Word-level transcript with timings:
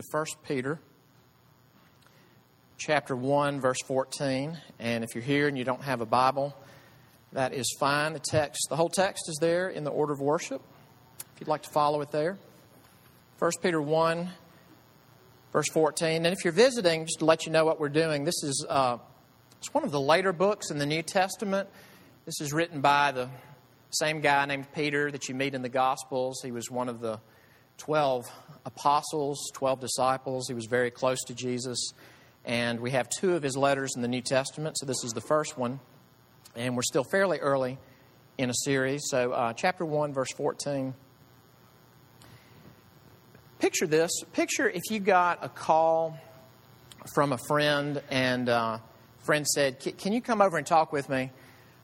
to 0.00 0.06
1 0.10 0.26
Peter 0.46 0.80
chapter 2.78 3.14
1 3.14 3.60
verse 3.60 3.76
14 3.86 4.56
and 4.78 5.04
if 5.04 5.14
you're 5.14 5.22
here 5.22 5.46
and 5.46 5.58
you 5.58 5.64
don't 5.64 5.82
have 5.82 6.00
a 6.00 6.06
Bible 6.06 6.56
that 7.32 7.52
is 7.52 7.76
fine. 7.78 8.14
The 8.14 8.18
text 8.18 8.68
the 8.70 8.76
whole 8.76 8.88
text 8.88 9.28
is 9.28 9.36
there 9.40 9.68
in 9.68 9.84
the 9.84 9.90
order 9.90 10.12
of 10.12 10.20
worship. 10.20 10.62
If 11.34 11.40
you'd 11.40 11.48
like 11.48 11.62
to 11.62 11.70
follow 11.70 12.00
it 12.00 12.10
there. 12.10 12.38
1 13.38 13.50
Peter 13.62 13.80
1 13.80 14.30
verse 15.52 15.68
14 15.68 16.24
and 16.24 16.26
if 16.26 16.44
you're 16.44 16.52
visiting 16.52 17.04
just 17.04 17.18
to 17.18 17.24
let 17.24 17.44
you 17.44 17.52
know 17.52 17.64
what 17.64 17.78
we're 17.78 17.88
doing 17.88 18.24
this 18.24 18.42
is 18.42 18.64
uh, 18.68 18.96
it's 19.58 19.74
one 19.74 19.84
of 19.84 19.90
the 19.90 20.00
later 20.00 20.32
books 20.32 20.70
in 20.70 20.78
the 20.78 20.86
New 20.86 21.02
Testament. 21.02 21.68
This 22.24 22.40
is 22.40 22.52
written 22.52 22.80
by 22.80 23.12
the 23.12 23.28
same 23.90 24.20
guy 24.20 24.46
named 24.46 24.72
Peter 24.74 25.10
that 25.10 25.28
you 25.28 25.34
meet 25.34 25.54
in 25.54 25.60
the 25.60 25.68
Gospels. 25.68 26.40
He 26.42 26.52
was 26.52 26.70
one 26.70 26.88
of 26.88 27.00
the 27.00 27.20
12 27.80 28.30
apostles, 28.66 29.50
12 29.54 29.80
disciples. 29.80 30.46
He 30.46 30.54
was 30.54 30.66
very 30.66 30.90
close 30.90 31.18
to 31.24 31.34
Jesus. 31.34 31.92
And 32.44 32.80
we 32.80 32.90
have 32.92 33.08
two 33.08 33.34
of 33.34 33.42
his 33.42 33.56
letters 33.56 33.92
in 33.96 34.02
the 34.02 34.08
New 34.08 34.20
Testament, 34.20 34.78
so 34.78 34.86
this 34.86 35.02
is 35.02 35.12
the 35.12 35.20
first 35.20 35.58
one. 35.58 35.80
And 36.54 36.76
we're 36.76 36.82
still 36.82 37.04
fairly 37.04 37.38
early 37.38 37.78
in 38.38 38.50
a 38.50 38.54
series. 38.54 39.02
So, 39.08 39.32
uh, 39.32 39.52
chapter 39.54 39.84
1, 39.84 40.12
verse 40.12 40.32
14. 40.36 40.94
Picture 43.58 43.86
this. 43.86 44.10
Picture 44.32 44.68
if 44.68 44.82
you 44.90 45.00
got 45.00 45.44
a 45.44 45.48
call 45.48 46.18
from 47.14 47.32
a 47.32 47.38
friend, 47.38 48.02
and 48.10 48.48
uh, 48.48 48.78
friend 49.20 49.46
said, 49.46 49.80
Can 49.80 50.12
you 50.12 50.20
come 50.20 50.40
over 50.40 50.58
and 50.58 50.66
talk 50.66 50.92
with 50.92 51.08
me? 51.08 51.30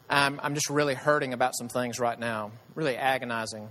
I'm, 0.09 0.41
I'm 0.43 0.55
just 0.55 0.71
really 0.71 0.95
hurting 0.95 1.33
about 1.33 1.53
some 1.57 1.69
things 1.69 1.99
right 1.99 2.19
now, 2.19 2.53
really 2.75 2.97
agonizing. 2.97 3.71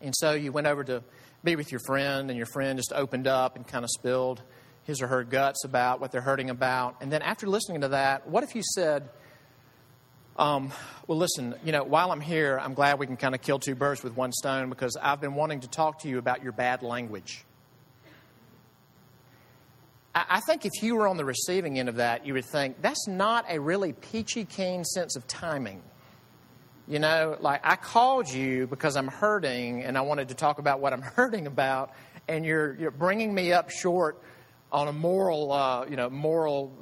And 0.00 0.14
so 0.16 0.32
you 0.32 0.52
went 0.52 0.66
over 0.66 0.84
to 0.84 1.02
be 1.44 1.56
with 1.56 1.70
your 1.70 1.80
friend, 1.80 2.30
and 2.30 2.36
your 2.36 2.46
friend 2.46 2.78
just 2.78 2.92
opened 2.92 3.26
up 3.26 3.56
and 3.56 3.66
kind 3.66 3.84
of 3.84 3.90
spilled 3.90 4.42
his 4.84 5.00
or 5.00 5.06
her 5.06 5.24
guts 5.24 5.64
about 5.64 6.00
what 6.00 6.12
they're 6.12 6.20
hurting 6.20 6.50
about. 6.50 6.96
And 7.00 7.12
then 7.12 7.22
after 7.22 7.46
listening 7.46 7.82
to 7.82 7.88
that, 7.88 8.28
what 8.28 8.42
if 8.44 8.54
you 8.54 8.62
said, 8.62 9.08
um, 10.36 10.72
well, 11.06 11.18
listen, 11.18 11.54
you 11.64 11.72
know, 11.72 11.84
while 11.84 12.12
I'm 12.12 12.20
here, 12.20 12.58
I'm 12.58 12.74
glad 12.74 12.98
we 12.98 13.06
can 13.06 13.16
kind 13.16 13.34
of 13.34 13.42
kill 13.42 13.58
two 13.58 13.74
birds 13.74 14.02
with 14.02 14.16
one 14.16 14.32
stone 14.32 14.68
because 14.68 14.96
I've 15.00 15.20
been 15.20 15.34
wanting 15.34 15.60
to 15.60 15.68
talk 15.68 16.00
to 16.00 16.08
you 16.08 16.18
about 16.18 16.42
your 16.42 16.52
bad 16.52 16.82
language. 16.82 17.44
I 20.12 20.40
think 20.40 20.66
if 20.66 20.82
you 20.82 20.96
were 20.96 21.06
on 21.06 21.18
the 21.18 21.24
receiving 21.24 21.78
end 21.78 21.88
of 21.88 21.96
that, 21.96 22.26
you 22.26 22.34
would 22.34 22.44
think 22.44 22.82
that's 22.82 23.06
not 23.06 23.44
a 23.48 23.60
really 23.60 23.92
peachy 23.92 24.44
keen 24.44 24.84
sense 24.84 25.14
of 25.14 25.24
timing. 25.28 25.82
You 26.90 26.98
know, 26.98 27.36
like 27.38 27.60
I 27.62 27.76
called 27.76 28.28
you 28.28 28.66
because 28.66 28.96
I'm 28.96 29.06
hurting 29.06 29.84
and 29.84 29.96
I 29.96 30.00
wanted 30.00 30.30
to 30.30 30.34
talk 30.34 30.58
about 30.58 30.80
what 30.80 30.92
I'm 30.92 31.02
hurting 31.16 31.46
about, 31.46 31.94
and 32.26 32.44
you're, 32.44 32.74
you're 32.74 32.90
bringing 32.90 33.32
me 33.32 33.52
up 33.52 33.70
short 33.70 34.20
on 34.72 34.88
a 34.88 34.92
moral, 34.92 35.52
uh, 35.52 35.86
you 35.88 35.94
know, 35.94 36.10
moral, 36.10 36.76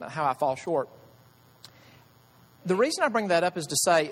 uh, 0.00 0.08
how 0.08 0.24
I 0.24 0.34
fall 0.34 0.56
short. 0.56 0.88
The 2.66 2.74
reason 2.74 3.04
I 3.04 3.08
bring 3.10 3.28
that 3.28 3.44
up 3.44 3.56
is 3.56 3.66
to 3.66 3.76
say, 3.76 4.10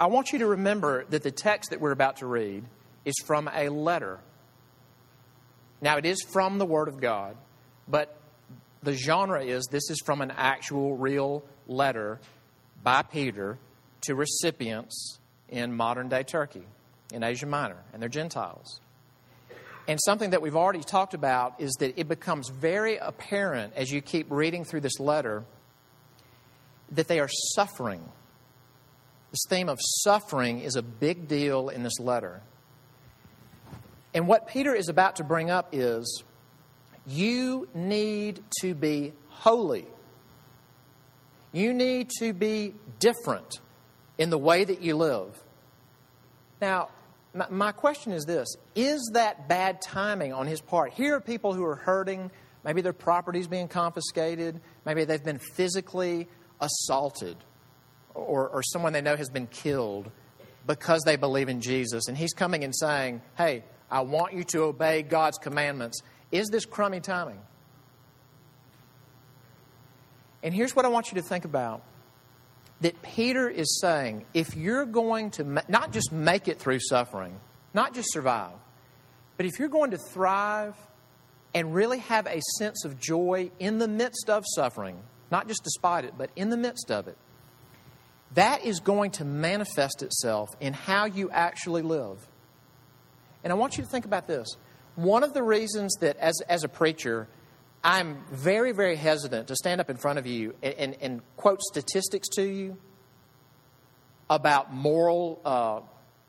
I 0.00 0.06
want 0.06 0.32
you 0.32 0.38
to 0.38 0.46
remember 0.46 1.04
that 1.10 1.22
the 1.22 1.30
text 1.30 1.68
that 1.68 1.82
we're 1.82 1.92
about 1.92 2.16
to 2.18 2.26
read 2.26 2.64
is 3.04 3.16
from 3.26 3.50
a 3.54 3.68
letter. 3.68 4.20
Now, 5.82 5.98
it 5.98 6.06
is 6.06 6.22
from 6.22 6.56
the 6.56 6.64
Word 6.64 6.88
of 6.88 6.98
God, 6.98 7.36
but 7.86 8.18
the 8.82 8.94
genre 8.94 9.44
is 9.44 9.66
this 9.70 9.90
is 9.90 10.00
from 10.00 10.22
an 10.22 10.30
actual, 10.34 10.96
real 10.96 11.44
letter 11.68 12.20
by 12.82 13.02
Peter 13.02 13.58
to 14.06 14.14
recipients 14.14 15.18
in 15.48 15.74
modern 15.74 16.08
day 16.08 16.22
Turkey, 16.22 16.64
in 17.12 17.22
Asia 17.22 17.46
Minor, 17.46 17.78
and 17.92 18.00
they're 18.00 18.08
Gentiles. 18.08 18.80
And 19.86 20.00
something 20.02 20.30
that 20.30 20.40
we've 20.40 20.56
already 20.56 20.82
talked 20.82 21.14
about 21.14 21.60
is 21.60 21.72
that 21.80 21.98
it 21.98 22.08
becomes 22.08 22.48
very 22.48 22.96
apparent 22.96 23.74
as 23.76 23.90
you 23.92 24.00
keep 24.00 24.26
reading 24.30 24.64
through 24.64 24.80
this 24.80 24.98
letter 24.98 25.44
that 26.92 27.06
they 27.08 27.20
are 27.20 27.28
suffering. 27.54 28.02
This 29.30 29.44
theme 29.48 29.68
of 29.68 29.78
suffering 30.02 30.60
is 30.60 30.76
a 30.76 30.82
big 30.82 31.28
deal 31.28 31.68
in 31.68 31.82
this 31.82 31.98
letter. 31.98 32.40
And 34.14 34.26
what 34.26 34.46
Peter 34.46 34.74
is 34.74 34.88
about 34.88 35.16
to 35.16 35.24
bring 35.24 35.50
up 35.50 35.70
is 35.72 36.22
you 37.06 37.68
need 37.74 38.42
to 38.60 38.74
be 38.74 39.12
holy. 39.28 39.86
You 41.52 41.74
need 41.74 42.10
to 42.20 42.32
be 42.32 42.74
different 43.00 43.60
in 44.18 44.30
the 44.30 44.38
way 44.38 44.64
that 44.64 44.80
you 44.80 44.96
live. 44.96 45.42
Now, 46.60 46.88
my 47.50 47.72
question 47.72 48.12
is 48.12 48.24
this 48.24 48.48
Is 48.74 49.10
that 49.14 49.48
bad 49.48 49.80
timing 49.82 50.32
on 50.32 50.46
his 50.46 50.60
part? 50.60 50.92
Here 50.92 51.16
are 51.16 51.20
people 51.20 51.52
who 51.52 51.64
are 51.64 51.76
hurting. 51.76 52.30
Maybe 52.64 52.80
their 52.80 52.94
property's 52.94 53.46
being 53.46 53.68
confiscated. 53.68 54.60
Maybe 54.86 55.04
they've 55.04 55.22
been 55.22 55.40
physically 55.54 56.28
assaulted. 56.60 57.36
Or, 58.14 58.48
or 58.48 58.62
someone 58.62 58.92
they 58.92 59.02
know 59.02 59.16
has 59.16 59.28
been 59.28 59.48
killed 59.48 60.10
because 60.66 61.02
they 61.04 61.16
believe 61.16 61.48
in 61.48 61.60
Jesus. 61.60 62.06
And 62.06 62.16
he's 62.16 62.32
coming 62.32 62.62
and 62.64 62.74
saying, 62.74 63.20
Hey, 63.36 63.64
I 63.90 64.00
want 64.00 64.32
you 64.34 64.44
to 64.44 64.62
obey 64.62 65.02
God's 65.02 65.36
commandments. 65.38 66.00
Is 66.30 66.48
this 66.48 66.64
crummy 66.64 67.00
timing? 67.00 67.40
And 70.42 70.54
here's 70.54 70.76
what 70.76 70.84
I 70.84 70.88
want 70.88 71.10
you 71.10 71.20
to 71.20 71.26
think 71.26 71.44
about 71.44 71.82
that 72.84 73.00
Peter 73.00 73.48
is 73.48 73.80
saying 73.80 74.26
if 74.34 74.54
you're 74.54 74.84
going 74.84 75.30
to 75.30 75.42
ma- 75.42 75.62
not 75.68 75.90
just 75.90 76.12
make 76.12 76.48
it 76.48 76.58
through 76.58 76.78
suffering, 76.80 77.40
not 77.72 77.94
just 77.94 78.12
survive, 78.12 78.52
but 79.38 79.46
if 79.46 79.58
you're 79.58 79.70
going 79.70 79.92
to 79.92 79.96
thrive 79.96 80.76
and 81.54 81.74
really 81.74 82.00
have 82.00 82.26
a 82.26 82.42
sense 82.58 82.84
of 82.84 83.00
joy 83.00 83.50
in 83.58 83.78
the 83.78 83.88
midst 83.88 84.28
of 84.28 84.44
suffering, 84.54 85.02
not 85.30 85.48
just 85.48 85.64
despite 85.64 86.04
it, 86.04 86.12
but 86.18 86.28
in 86.36 86.50
the 86.50 86.58
midst 86.58 86.90
of 86.90 87.08
it, 87.08 87.16
that 88.34 88.66
is 88.66 88.80
going 88.80 89.12
to 89.12 89.24
manifest 89.24 90.02
itself 90.02 90.50
in 90.60 90.74
how 90.74 91.06
you 91.06 91.30
actually 91.30 91.80
live. 91.80 92.28
And 93.42 93.50
I 93.50 93.56
want 93.56 93.78
you 93.78 93.84
to 93.84 93.88
think 93.88 94.04
about 94.04 94.26
this. 94.26 94.58
One 94.94 95.22
of 95.22 95.32
the 95.32 95.42
reasons 95.42 95.94
that, 96.02 96.18
as, 96.18 96.38
as 96.50 96.64
a 96.64 96.68
preacher, 96.68 97.28
I'm 97.84 98.24
very, 98.32 98.72
very 98.72 98.96
hesitant 98.96 99.48
to 99.48 99.56
stand 99.56 99.78
up 99.78 99.90
in 99.90 99.98
front 99.98 100.18
of 100.18 100.26
you 100.26 100.54
and, 100.62 100.74
and, 100.74 100.96
and 101.02 101.22
quote 101.36 101.60
statistics 101.60 102.28
to 102.30 102.42
you 102.42 102.78
about 104.30 104.72
moral 104.72 105.40
uh, 105.44 105.80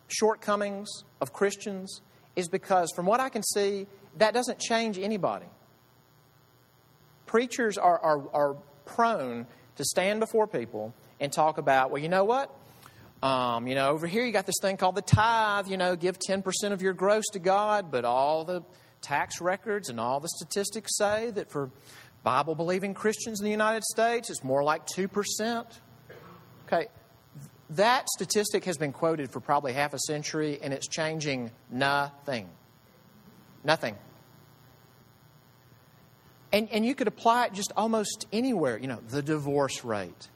shortcomings 0.10 0.90
of 1.22 1.32
Christians 1.32 2.02
is 2.36 2.50
because, 2.50 2.92
from 2.94 3.06
what 3.06 3.22
I 3.22 3.30
can 3.30 3.42
see, 3.42 3.88
that 4.18 4.34
doesn't 4.34 4.60
change 4.60 5.00
anybody. 5.00 5.46
Preachers 7.26 7.78
are, 7.78 8.00
are, 8.00 8.30
are 8.34 8.58
prone 8.86 9.48
to 9.78 9.86
stand 9.86 10.20
before 10.20 10.48
people 10.48 10.94
and 11.22 11.32
talk 11.32 11.58
about, 11.58 11.90
well, 11.90 12.02
you 12.02 12.10
know 12.10 12.26
what? 12.26 12.54
Um, 13.24 13.66
you 13.66 13.76
know, 13.76 13.90
over 13.90 14.08
here 14.08 14.26
you 14.26 14.34
got 14.34 14.46
this 14.46 14.60
thing 14.62 14.76
called 14.76 14.96
the 14.96 15.02
tithe, 15.02 15.68
you 15.68 15.78
know, 15.78 15.96
give 15.96 16.20
10% 16.20 16.44
of 16.74 16.82
your 16.82 16.94
gross 16.94 17.24
to 17.32 17.40
God, 17.40 17.92
but 17.92 18.04
all 18.04 18.44
the 18.44 18.62
tax 19.06 19.40
records 19.40 19.90
and 19.90 20.00
all 20.00 20.20
the 20.20 20.28
statistics 20.28 20.98
say 20.98 21.30
that 21.32 21.52
for 21.52 21.70
Bible 22.24 22.56
believing 22.56 22.96
Christians 22.96 23.40
in 23.40 23.46
the 23.46 23.52
United 23.52 23.84
States, 23.84 24.32
it's 24.32 24.44
more 24.44 24.64
like 24.64 24.88
2%. 24.88 25.66
Okay, 26.66 26.88
that 27.70 28.10
statistic 28.10 28.66
has 28.66 28.78
been 28.78 28.92
quoted 28.92 29.32
for 29.32 29.40
probably 29.40 29.74
half 29.74 29.94
a 29.94 30.00
century 30.00 30.58
and 30.62 30.74
it's 30.74 30.88
changing 30.88 31.52
nothing. 31.70 32.50
Nothing. 33.64 33.96
And, 36.52 36.68
and 36.72 36.84
you 36.84 36.96
could 36.96 37.08
apply 37.08 37.46
it 37.46 37.54
just 37.54 37.72
almost 37.78 38.26
anywhere. 38.34 38.78
You 38.80 38.88
know, 38.88 39.00
the 39.10 39.22
divorce 39.22 39.84
rate 39.84 40.30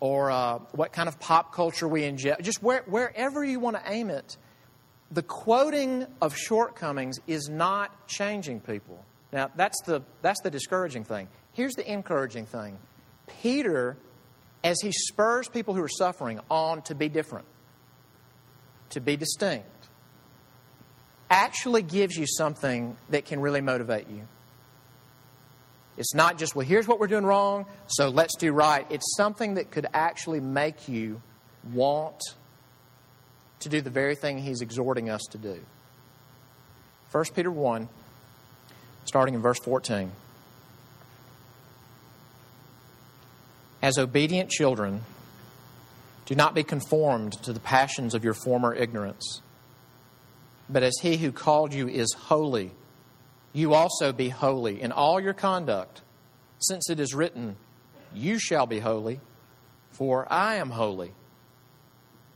or 0.00 0.32
uh, 0.32 0.58
what 0.72 0.92
kind 0.92 1.08
of 1.08 1.20
pop 1.20 1.54
culture 1.54 1.86
we 1.86 2.02
ingest, 2.02 2.42
just 2.42 2.62
where, 2.64 2.82
wherever 2.86 3.44
you 3.44 3.60
want 3.60 3.76
to 3.76 3.82
aim 3.86 4.10
it 4.10 4.36
the 5.12 5.22
quoting 5.22 6.06
of 6.22 6.34
shortcomings 6.36 7.18
is 7.26 7.48
not 7.48 8.08
changing 8.08 8.60
people. 8.60 9.04
Now, 9.32 9.50
that's 9.54 9.80
the, 9.82 10.02
that's 10.22 10.40
the 10.40 10.50
discouraging 10.50 11.04
thing. 11.04 11.28
Here's 11.52 11.74
the 11.74 11.90
encouraging 11.90 12.46
thing 12.46 12.78
Peter, 13.42 13.96
as 14.64 14.80
he 14.80 14.90
spurs 14.90 15.48
people 15.48 15.74
who 15.74 15.82
are 15.82 15.88
suffering 15.88 16.40
on 16.50 16.82
to 16.82 16.94
be 16.94 17.08
different, 17.08 17.46
to 18.90 19.00
be 19.00 19.16
distinct, 19.16 19.66
actually 21.30 21.82
gives 21.82 22.16
you 22.16 22.26
something 22.26 22.96
that 23.10 23.26
can 23.26 23.40
really 23.40 23.60
motivate 23.60 24.08
you. 24.08 24.26
It's 25.98 26.14
not 26.14 26.38
just, 26.38 26.56
well, 26.56 26.66
here's 26.66 26.88
what 26.88 26.98
we're 26.98 27.06
doing 27.06 27.26
wrong, 27.26 27.66
so 27.86 28.08
let's 28.08 28.34
do 28.36 28.52
right. 28.52 28.86
It's 28.88 29.14
something 29.14 29.54
that 29.54 29.70
could 29.70 29.86
actually 29.92 30.40
make 30.40 30.88
you 30.88 31.20
want 31.70 32.22
to 33.62 33.68
do 33.68 33.80
the 33.80 33.90
very 33.90 34.14
thing 34.14 34.38
he's 34.38 34.60
exhorting 34.60 35.10
us 35.10 35.22
to 35.30 35.38
do. 35.38 35.60
1 37.10 37.24
Peter 37.34 37.50
1, 37.50 37.88
starting 39.04 39.34
in 39.34 39.42
verse 39.42 39.58
14. 39.60 40.12
As 43.82 43.98
obedient 43.98 44.48
children, 44.48 45.02
do 46.26 46.34
not 46.34 46.54
be 46.54 46.62
conformed 46.62 47.32
to 47.42 47.52
the 47.52 47.60
passions 47.60 48.14
of 48.14 48.24
your 48.24 48.34
former 48.34 48.74
ignorance, 48.74 49.42
but 50.68 50.82
as 50.82 50.94
he 51.02 51.16
who 51.16 51.32
called 51.32 51.74
you 51.74 51.88
is 51.88 52.12
holy, 52.12 52.70
you 53.52 53.74
also 53.74 54.12
be 54.12 54.28
holy 54.28 54.80
in 54.80 54.92
all 54.92 55.20
your 55.20 55.34
conduct, 55.34 56.00
since 56.58 56.88
it 56.88 57.00
is 57.00 57.14
written, 57.14 57.56
You 58.14 58.38
shall 58.38 58.66
be 58.66 58.78
holy, 58.78 59.20
for 59.90 60.32
I 60.32 60.56
am 60.56 60.70
holy. 60.70 61.12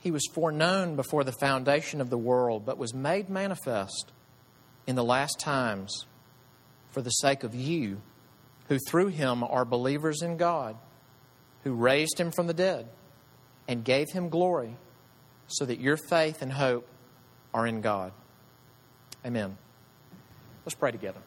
He 0.00 0.10
was 0.10 0.26
foreknown 0.32 0.96
before 0.96 1.24
the 1.24 1.32
foundation 1.32 2.00
of 2.00 2.10
the 2.10 2.18
world, 2.18 2.64
but 2.64 2.78
was 2.78 2.94
made 2.94 3.28
manifest 3.28 4.12
in 4.86 4.96
the 4.96 5.04
last 5.04 5.38
times 5.38 6.06
for 6.90 7.02
the 7.02 7.10
sake 7.10 7.44
of 7.44 7.54
you, 7.54 8.00
who 8.68 8.78
through 8.88 9.08
him 9.08 9.44
are 9.44 9.64
believers 9.64 10.22
in 10.22 10.36
God, 10.36 10.76
who 11.64 11.74
raised 11.74 12.18
him 12.18 12.30
from 12.30 12.46
the 12.46 12.54
dead 12.54 12.88
and 13.68 13.84
gave 13.84 14.10
him 14.10 14.30
glory, 14.30 14.74
so 15.46 15.64
that 15.64 15.80
your 15.80 15.96
faith 15.96 16.42
and 16.42 16.52
hope 16.52 16.88
are 17.52 17.66
in 17.66 17.80
God. 17.82 18.12
Amen. 19.24 19.56
Let's 20.64 20.74
pray 20.74 20.92
together. 20.92 21.20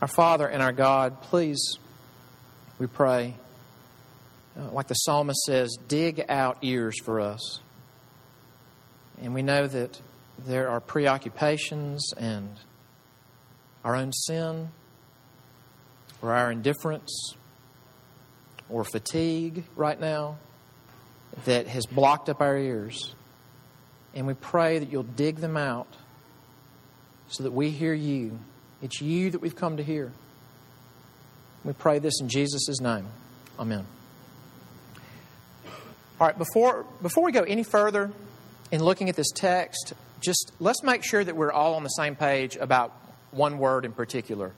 Our 0.00 0.08
Father 0.08 0.46
and 0.46 0.62
our 0.62 0.72
God, 0.72 1.20
please, 1.22 1.78
we 2.78 2.86
pray, 2.86 3.34
Uh, 4.58 4.70
like 4.72 4.88
the 4.88 4.94
psalmist 4.94 5.40
says, 5.44 5.76
dig 5.86 6.24
out 6.28 6.58
ears 6.62 6.96
for 7.04 7.20
us. 7.20 7.60
And 9.20 9.34
we 9.34 9.42
know 9.42 9.66
that 9.66 10.00
there 10.46 10.68
are 10.68 10.80
preoccupations 10.80 12.12
and 12.16 12.48
our 13.84 13.94
own 13.94 14.12
sin, 14.12 14.68
or 16.20 16.34
our 16.34 16.50
indifference, 16.50 17.34
or 18.68 18.84
fatigue 18.84 19.64
right 19.76 19.98
now 19.98 20.38
that 21.44 21.68
has 21.68 21.86
blocked 21.86 22.28
up 22.28 22.40
our 22.40 22.56
ears. 22.56 23.14
And 24.14 24.26
we 24.26 24.34
pray 24.34 24.80
that 24.80 24.90
you'll 24.90 25.04
dig 25.04 25.36
them 25.36 25.56
out 25.56 25.88
so 27.28 27.44
that 27.44 27.52
we 27.52 27.70
hear 27.70 27.94
you 27.94 28.38
it's 28.82 29.00
you 29.00 29.30
that 29.30 29.40
we've 29.40 29.56
come 29.56 29.76
to 29.78 29.82
hear. 29.82 30.12
We 31.64 31.72
pray 31.72 31.98
this 31.98 32.20
in 32.20 32.28
Jesus' 32.28 32.80
name. 32.80 33.06
Amen. 33.58 33.84
All 36.20 36.26
right, 36.26 36.36
before, 36.36 36.84
before 37.00 37.22
we 37.22 37.32
go 37.32 37.42
any 37.42 37.62
further 37.62 38.10
in 38.72 38.82
looking 38.82 39.08
at 39.08 39.16
this 39.16 39.30
text, 39.34 39.92
just 40.20 40.52
let's 40.58 40.82
make 40.82 41.04
sure 41.04 41.22
that 41.22 41.36
we're 41.36 41.52
all 41.52 41.74
on 41.74 41.84
the 41.84 41.90
same 41.90 42.16
page 42.16 42.56
about 42.56 42.92
one 43.30 43.58
word 43.58 43.84
in 43.84 43.92
particular, 43.92 44.52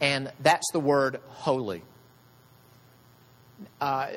and 0.00 0.32
that's 0.40 0.66
the 0.72 0.80
word 0.80 1.20
holy. 1.28 1.82
Uh, 3.80 4.08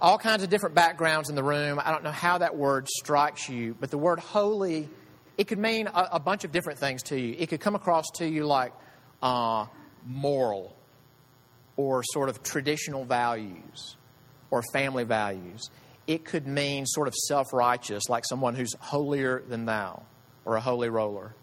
all 0.00 0.18
kinds 0.18 0.42
of 0.42 0.50
different 0.50 0.74
backgrounds 0.74 1.30
in 1.30 1.34
the 1.34 1.42
room. 1.42 1.80
I 1.82 1.90
don't 1.90 2.04
know 2.04 2.12
how 2.12 2.38
that 2.38 2.56
word 2.56 2.88
strikes 2.88 3.48
you, 3.48 3.76
but 3.78 3.90
the 3.90 3.98
word 3.98 4.20
holy 4.20 4.88
it 5.40 5.48
could 5.48 5.58
mean 5.58 5.86
a, 5.86 6.08
a 6.12 6.20
bunch 6.20 6.44
of 6.44 6.52
different 6.52 6.78
things 6.78 7.02
to 7.04 7.18
you. 7.18 7.34
It 7.38 7.48
could 7.48 7.60
come 7.60 7.74
across 7.74 8.04
to 8.16 8.28
you 8.28 8.44
like 8.44 8.74
uh, 9.22 9.64
moral 10.06 10.76
or 11.76 12.02
sort 12.12 12.28
of 12.28 12.42
traditional 12.42 13.06
values 13.06 13.96
or 14.50 14.62
family 14.74 15.04
values. 15.04 15.70
It 16.10 16.24
could 16.24 16.46
mean 16.48 16.86
sort 16.86 17.06
of 17.06 17.14
self 17.14 17.52
righteous, 17.52 18.08
like 18.08 18.24
someone 18.26 18.56
who's 18.56 18.74
holier 18.80 19.44
than 19.48 19.66
thou 19.66 20.02
or 20.44 20.56
a 20.56 20.60
holy 20.60 20.88
roller. 20.88 21.36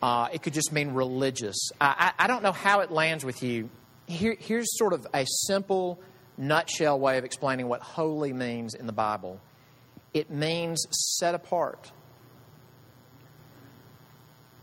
Uh, 0.00 0.28
it 0.32 0.42
could 0.42 0.54
just 0.54 0.70
mean 0.70 0.94
religious. 0.94 1.72
I, 1.80 2.12
I, 2.16 2.24
I, 2.24 2.26
don't 2.28 2.44
know 2.44 2.52
how 2.52 2.78
it 2.80 2.92
lands 2.92 3.24
with 3.24 3.42
you. 3.42 3.68
Here, 4.06 4.36
here's 4.38 4.78
sort 4.78 4.92
of 4.92 5.04
a 5.12 5.26
simple, 5.26 5.98
nutshell 6.36 7.00
way 7.00 7.18
of 7.18 7.24
explaining 7.24 7.66
what 7.66 7.80
holy 7.80 8.32
means 8.32 8.74
in 8.74 8.86
the 8.86 8.92
Bible 8.92 9.40
it 10.14 10.30
means 10.30 10.86
set 10.90 11.34
apart 11.34 11.90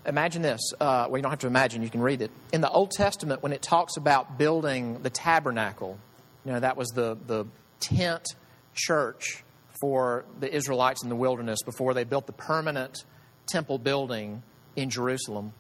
Imagine 0.06 0.44
this. 0.44 0.62
Uh, 0.80 1.08
well, 1.10 1.18
you 1.18 1.24
don't 1.24 1.32
have 1.32 1.40
to 1.40 1.48
imagine, 1.48 1.82
you 1.82 1.90
can 1.90 2.02
read 2.02 2.22
it. 2.22 2.30
In 2.54 2.62
the 2.62 2.70
Old 2.70 2.92
Testament, 2.92 3.42
when 3.42 3.52
it 3.52 3.64
talks 3.64 3.98
about 3.98 4.38
building 4.38 5.02
the 5.02 5.10
tabernacle, 5.10 5.98
you 6.46 6.52
know, 6.52 6.60
that 6.60 6.78
was 6.78 6.90
the, 6.90 7.18
the 7.26 7.48
tent 7.80 8.36
church 8.76 9.44
for 9.80 10.26
the 10.40 10.54
Israelites 10.54 11.04
in 11.04 11.10
the 11.10 11.16
wilderness 11.16 11.60
before 11.64 11.94
they 11.94 12.04
built 12.04 12.28
the 12.28 12.34
permanent 12.34 13.06
temple 13.48 13.78
building 13.78 14.44
in 14.76 14.90
Jerusalem. 14.90 15.54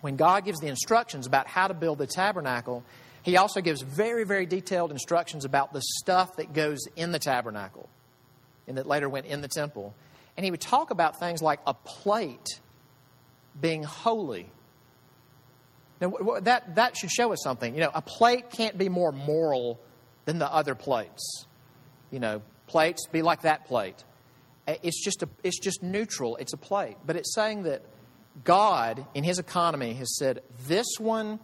When 0.00 0.16
God 0.16 0.44
gives 0.44 0.60
the 0.60 0.68
instructions 0.68 1.26
about 1.26 1.46
how 1.46 1.68
to 1.68 1.74
build 1.74 1.98
the 1.98 2.06
tabernacle, 2.06 2.84
He 3.22 3.36
also 3.36 3.60
gives 3.60 3.82
very, 3.82 4.24
very 4.24 4.46
detailed 4.46 4.90
instructions 4.90 5.44
about 5.44 5.72
the 5.72 5.82
stuff 5.82 6.36
that 6.36 6.52
goes 6.52 6.80
in 6.96 7.12
the 7.12 7.18
tabernacle 7.18 7.88
and 8.68 8.76
that 8.76 8.86
later 8.86 9.08
went 9.08 9.26
in 9.26 9.40
the 9.40 9.48
temple. 9.48 9.94
And 10.36 10.44
He 10.44 10.50
would 10.50 10.60
talk 10.60 10.90
about 10.90 11.18
things 11.18 11.42
like 11.42 11.60
a 11.66 11.74
plate 11.74 12.60
being 13.60 13.82
holy. 13.82 14.50
Now, 16.00 16.12
that, 16.42 16.74
that 16.74 16.96
should 16.96 17.10
show 17.10 17.32
us 17.32 17.42
something. 17.42 17.74
You 17.74 17.80
know, 17.80 17.90
a 17.94 18.02
plate 18.02 18.50
can't 18.50 18.76
be 18.76 18.90
more 18.90 19.12
moral 19.12 19.80
than 20.26 20.38
the 20.38 20.52
other 20.52 20.74
plates. 20.74 21.46
You 22.10 22.20
know, 22.20 22.42
plates 22.66 23.06
be 23.06 23.22
like 23.22 23.42
that 23.42 23.66
plate. 23.66 24.04
It's 24.66 25.02
just, 25.02 25.22
a, 25.22 25.28
it's 25.44 25.58
just 25.58 25.82
neutral. 25.82 26.36
It's 26.36 26.52
a 26.52 26.56
plate. 26.56 26.96
But 27.04 27.16
it's 27.16 27.34
saying 27.34 27.64
that 27.64 27.82
God, 28.44 29.06
in 29.14 29.24
His 29.24 29.38
economy, 29.38 29.94
has 29.94 30.16
said, 30.16 30.42
this 30.66 30.86
one, 30.98 31.38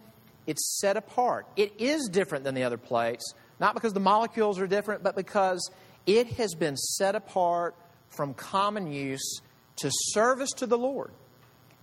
it's 0.45 0.79
set 0.79 0.97
apart. 0.97 1.47
It 1.55 1.79
is 1.79 2.09
different 2.09 2.43
than 2.43 2.53
the 2.53 2.63
other 2.63 2.77
plates, 2.77 3.33
not 3.59 3.73
because 3.73 3.93
the 3.93 4.01
molecules 4.01 4.59
are 4.59 4.67
different, 4.67 5.03
but 5.03 5.15
because 5.15 5.71
it 6.05 6.27
has 6.33 6.53
been 6.53 6.75
set 6.75 7.15
apart 7.15 7.75
from 8.09 8.33
common 8.33 8.91
use 8.91 9.41
to 9.77 9.89
service 9.91 10.51
to 10.57 10.67
the 10.67 10.77
Lord 10.77 11.11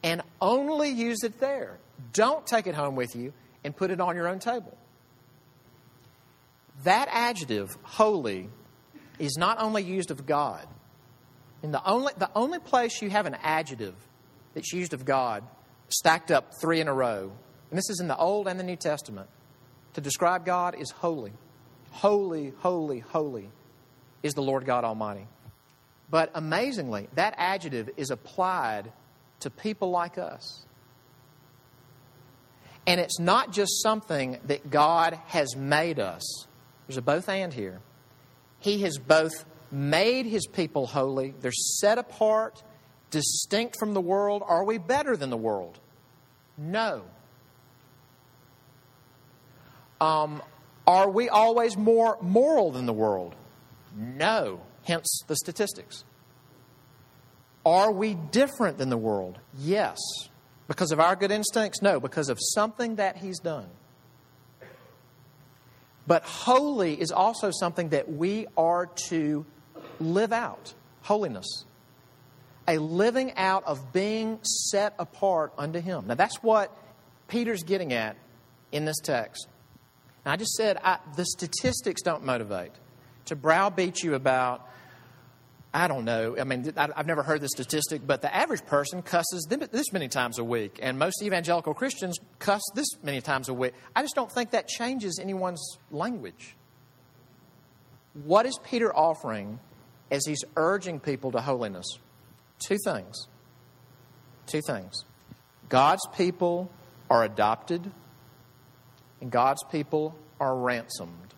and 0.03 0.23
only 0.41 0.91
use 0.91 1.23
it 1.25 1.41
there. 1.41 1.79
Don't 2.13 2.47
take 2.47 2.67
it 2.67 2.75
home 2.75 2.97
with 2.97 3.17
you 3.17 3.33
and 3.64 3.75
put 3.75 3.91
it 3.91 4.00
on 4.00 4.14
your 4.17 4.29
own 4.29 4.38
table. 4.38 4.76
That 6.85 7.09
adjective, 7.11 7.76
holy, 7.83 8.49
is 9.21 9.37
not 9.37 9.61
only 9.61 9.83
used 9.83 10.11
of 10.11 10.27
God. 10.27 10.67
In 11.62 11.73
the 11.73 11.85
only, 11.85 12.12
the 12.17 12.31
only 12.35 12.59
place 12.59 13.03
you 13.03 13.11
have 13.11 13.27
an 13.27 13.37
adjective 13.43 13.95
that's 14.55 14.73
used 14.73 14.95
of 14.95 15.05
God, 15.05 15.45
stacked 15.89 16.31
up 16.31 16.55
three 16.61 16.81
in 16.81 16.89
a 16.89 16.95
row, 16.95 17.31
and 17.71 17.79
this 17.79 17.91
is 17.91 18.00
in 18.00 18.09
the 18.09 18.17
Old 18.17 18.49
and 18.49 18.59
the 18.59 18.65
New 18.65 18.77
Testament, 18.77 19.29
to 19.95 20.00
describe 20.00 20.45
God 20.45 20.75
is 20.75 20.91
holy. 20.91 21.33
Holy, 21.91 22.53
holy, 22.59 23.00
holy 23.00 23.50
is 24.23 24.35
the 24.35 24.43
Lord 24.43 24.65
God 24.65 24.85
Almighty. 24.85 25.27
But 26.11 26.31
amazingly, 26.35 27.09
that 27.15 27.35
adjective 27.37 27.91
is 27.97 28.11
applied 28.11 28.91
to 29.41 29.50
people 29.50 29.91
like 29.91 30.19
us. 30.19 30.65
And 32.87 33.00
it's 33.00 33.21
not 33.21 33.53
just 33.53 33.83
something 33.83 34.39
that 34.47 34.71
God 34.71 35.19
has 35.27 35.55
made 35.55 36.00
us. 36.00 36.47
There's 36.87 36.97
a 36.97 37.03
both 37.03 37.29
and 37.29 37.53
here. 37.53 37.81
He 38.61 38.83
has 38.83 38.99
both 38.99 39.45
made 39.73 40.26
his 40.26 40.47
people 40.47 40.87
holy, 40.87 41.35
they're 41.40 41.52
set 41.52 41.99
apart, 41.99 42.62
distinct 43.11 43.76
from 43.79 43.95
the 43.95 44.00
world. 44.00 44.43
Are 44.47 44.64
we 44.64 44.79
better 44.79 45.17
than 45.17 45.31
the 45.31 45.37
world? 45.37 45.79
No. 46.57 47.02
Um, 50.00 50.43
are 50.87 51.11
we 51.11 51.29
always 51.29 51.76
more 51.76 52.19
moral 52.21 52.71
than 52.71 52.87
the 52.87 52.93
world? 52.93 53.35
No. 53.97 54.61
Hence 54.85 55.23
the 55.26 55.37
statistics. 55.37 56.05
Are 57.64 57.93
we 57.93 58.14
different 58.14 58.79
than 58.79 58.88
the 58.88 58.97
world? 58.97 59.38
Yes. 59.59 59.99
Because 60.69 60.93
of 60.93 61.00
our 61.00 61.17
good 61.17 61.31
instincts? 61.31 61.83
No, 61.83 62.00
because 62.00 62.29
of 62.29 62.38
something 62.40 62.97
that 62.97 63.19
He's 63.19 63.38
done. 63.38 63.69
But 66.07 66.25
holy 66.25 67.00
is 67.00 67.11
also 67.11 67.50
something 67.50 67.90
that 67.90 68.11
we 68.11 68.47
are 68.57 68.87
to 69.09 69.47
live 70.00 70.33
out 70.33 70.75
holiness. 71.02 71.64
A 72.69 72.78
living 72.78 73.33
out 73.37 73.64
of 73.64 73.92
being 73.92 74.38
set 74.42 74.95
apart 74.99 75.52
unto 75.59 75.80
Him. 75.80 76.07
Now, 76.07 76.14
that's 76.14 76.37
what 76.42 76.76
Peter's 77.28 77.62
getting 77.62 77.92
at 77.92 78.16
in 78.73 78.85
this 78.85 78.99
text. 79.02 79.49
I 80.25 80.37
just 80.37 80.52
said 80.52 80.76
I, 80.83 80.99
the 81.16 81.25
statistics 81.25 82.02
don't 82.02 82.25
motivate. 82.25 82.73
To 83.26 83.37
browbeat 83.37 84.02
you 84.02 84.14
about 84.14 84.69
I 85.73 85.87
don't 85.87 86.05
know. 86.05 86.37
I 86.39 86.43
mean, 86.43 86.73
I've 86.77 87.07
never 87.07 87.23
heard 87.23 87.41
the 87.41 87.49
statistic, 87.49 88.05
but 88.05 88.23
the 88.23 88.35
average 88.35 88.67
person 88.67 89.03
cusses 89.03 89.47
this 89.49 89.93
many 89.93 90.09
times 90.09 90.39
a 90.39 90.45
week, 90.45 90.81
and 90.83 90.99
most 90.99 91.23
evangelical 91.23 91.75
Christians 91.75 92.19
cuss 92.41 92.61
this 92.75 92.89
many 93.05 93.21
times 93.21 93.49
a 93.49 93.55
week. 93.55 93.75
I 93.95 94.03
just 94.03 94.17
don't 94.17 94.33
think 94.33 94.50
that 94.50 94.67
changes 94.67 95.21
anyone's 95.23 95.79
language. 95.93 96.57
What 98.25 98.47
is 98.47 98.59
Peter 98.65 98.95
offering 98.95 99.61
as 100.11 100.27
he's 100.27 100.45
urging 100.57 100.99
people 100.99 101.31
to 101.33 101.41
holiness? 101.41 101.87
Two 102.59 102.79
things. 102.85 103.29
Two 104.47 104.62
things. 104.67 105.05
God's 105.69 106.05
people 106.17 106.69
are 107.09 107.23
adopted, 107.23 107.93
and 109.21 109.31
God's 109.31 109.62
people 109.71 110.17
are 110.41 110.57
ransomed. 110.57 111.30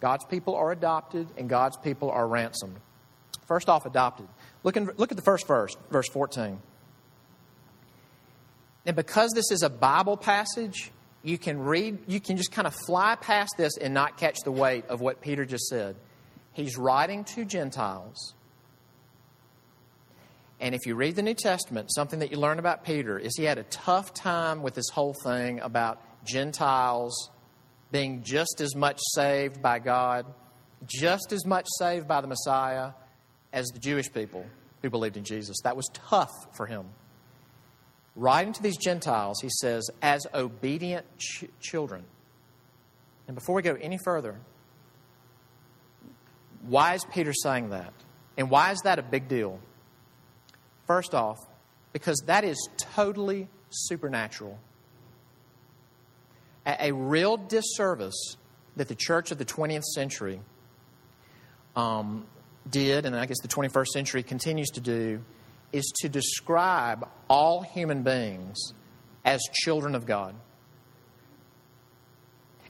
God's 0.00 0.24
people 0.24 0.54
are 0.56 0.72
adopted, 0.72 1.28
and 1.36 1.48
God's 1.48 1.76
people 1.76 2.10
are 2.10 2.26
ransomed. 2.26 2.76
First 3.46 3.68
off, 3.68 3.84
adopted. 3.84 4.28
Look, 4.62 4.76
in, 4.76 4.90
look 4.96 5.10
at 5.10 5.16
the 5.16 5.22
first 5.22 5.46
verse, 5.46 5.76
verse 5.90 6.08
14. 6.08 6.60
And 8.86 8.96
because 8.96 9.30
this 9.34 9.50
is 9.50 9.62
a 9.62 9.68
Bible 9.68 10.16
passage, 10.16 10.90
you 11.22 11.36
can 11.36 11.58
read, 11.58 11.98
you 12.06 12.20
can 12.20 12.36
just 12.36 12.50
kind 12.50 12.66
of 12.66 12.74
fly 12.86 13.16
past 13.16 13.54
this 13.58 13.76
and 13.76 13.92
not 13.92 14.16
catch 14.16 14.38
the 14.44 14.52
weight 14.52 14.86
of 14.86 15.00
what 15.00 15.20
Peter 15.20 15.44
just 15.44 15.66
said. 15.66 15.96
He's 16.52 16.78
writing 16.78 17.24
to 17.24 17.44
Gentiles. 17.44 18.34
And 20.60 20.74
if 20.74 20.86
you 20.86 20.94
read 20.94 21.16
the 21.16 21.22
New 21.22 21.34
Testament, 21.34 21.92
something 21.92 22.20
that 22.20 22.30
you 22.30 22.38
learn 22.38 22.58
about 22.58 22.84
Peter 22.84 23.18
is 23.18 23.36
he 23.36 23.44
had 23.44 23.58
a 23.58 23.62
tough 23.64 24.12
time 24.12 24.62
with 24.62 24.74
this 24.74 24.88
whole 24.92 25.14
thing 25.24 25.60
about 25.60 26.00
Gentiles 26.24 27.30
being 27.90 28.22
just 28.22 28.60
as 28.60 28.74
much 28.74 28.98
saved 29.14 29.60
by 29.60 29.78
God, 29.78 30.26
just 30.86 31.32
as 31.32 31.44
much 31.44 31.66
saved 31.78 32.06
by 32.06 32.20
the 32.20 32.26
Messiah 32.26 32.92
as 33.52 33.66
the 33.68 33.78
Jewish 33.78 34.12
people 34.12 34.44
who 34.82 34.90
believed 34.90 35.16
in 35.16 35.24
Jesus. 35.24 35.58
That 35.64 35.76
was 35.76 35.88
tough 35.92 36.30
for 36.56 36.66
him. 36.66 36.86
Writing 38.16 38.52
to 38.52 38.62
these 38.62 38.76
Gentiles, 38.76 39.40
he 39.40 39.48
says, 39.50 39.88
as 40.02 40.26
obedient 40.34 41.06
ch- 41.18 41.44
children. 41.60 42.04
And 43.26 43.34
before 43.34 43.54
we 43.54 43.62
go 43.62 43.76
any 43.80 43.98
further, 44.04 44.36
why 46.62 46.94
is 46.94 47.04
Peter 47.04 47.32
saying 47.32 47.70
that? 47.70 47.92
And 48.36 48.50
why 48.50 48.72
is 48.72 48.80
that 48.84 48.98
a 48.98 49.02
big 49.02 49.28
deal? 49.28 49.60
First 50.86 51.14
off, 51.14 51.38
because 51.92 52.22
that 52.26 52.44
is 52.44 52.68
totally 52.76 53.48
supernatural 53.70 54.58
a, 56.66 56.92
real 56.92 57.36
disservice 57.36 58.36
that 58.76 58.88
the 58.88 58.94
church 58.94 59.30
of 59.30 59.38
the 59.38 59.44
20th 59.44 59.84
century 59.84 60.40
um, 61.76 62.26
did, 62.68 63.06
and 63.06 63.16
I 63.16 63.26
guess 63.26 63.40
the 63.40 63.48
21st 63.48 63.86
century 63.86 64.22
continues 64.22 64.70
to 64.70 64.80
do, 64.80 65.22
is 65.72 65.90
to 66.00 66.08
describe 66.08 67.08
all 67.28 67.62
human 67.62 68.02
beings 68.02 68.74
as 69.24 69.40
children 69.52 69.94
of 69.94 70.06
God. 70.06 70.34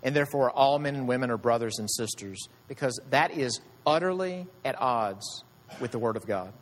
And 0.02 0.16
therefore, 0.16 0.50
all 0.50 0.78
men 0.78 0.94
and 0.94 1.06
women 1.06 1.30
are 1.30 1.36
brothers 1.36 1.78
and 1.78 1.90
sisters, 1.90 2.48
because 2.68 2.98
that 3.10 3.32
is 3.32 3.60
utterly 3.86 4.46
at 4.64 4.80
odds 4.80 5.44
with 5.78 5.90
the 5.90 5.98
Word 5.98 6.16
of 6.16 6.26
God. 6.26 6.52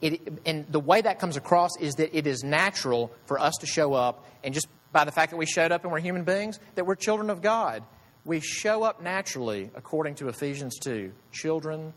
It, 0.00 0.40
and 0.44 0.66
the 0.68 0.80
way 0.80 1.00
that 1.00 1.18
comes 1.18 1.36
across 1.36 1.70
is 1.80 1.94
that 1.94 2.16
it 2.16 2.26
is 2.26 2.44
natural 2.44 3.10
for 3.24 3.38
us 3.38 3.54
to 3.60 3.66
show 3.66 3.94
up 3.94 4.26
and 4.42 4.52
just 4.52 4.68
by 4.94 5.04
the 5.04 5.10
fact 5.12 5.32
that 5.32 5.36
we 5.36 5.44
showed 5.44 5.72
up 5.72 5.82
and 5.82 5.92
we're 5.92 5.98
human 5.98 6.22
beings, 6.22 6.60
that 6.76 6.86
we're 6.86 6.94
children 6.94 7.28
of 7.28 7.42
God. 7.42 7.82
We 8.24 8.40
show 8.40 8.84
up 8.84 9.02
naturally, 9.02 9.70
according 9.74 10.14
to 10.16 10.28
Ephesians 10.28 10.78
2, 10.78 11.12
children 11.32 11.92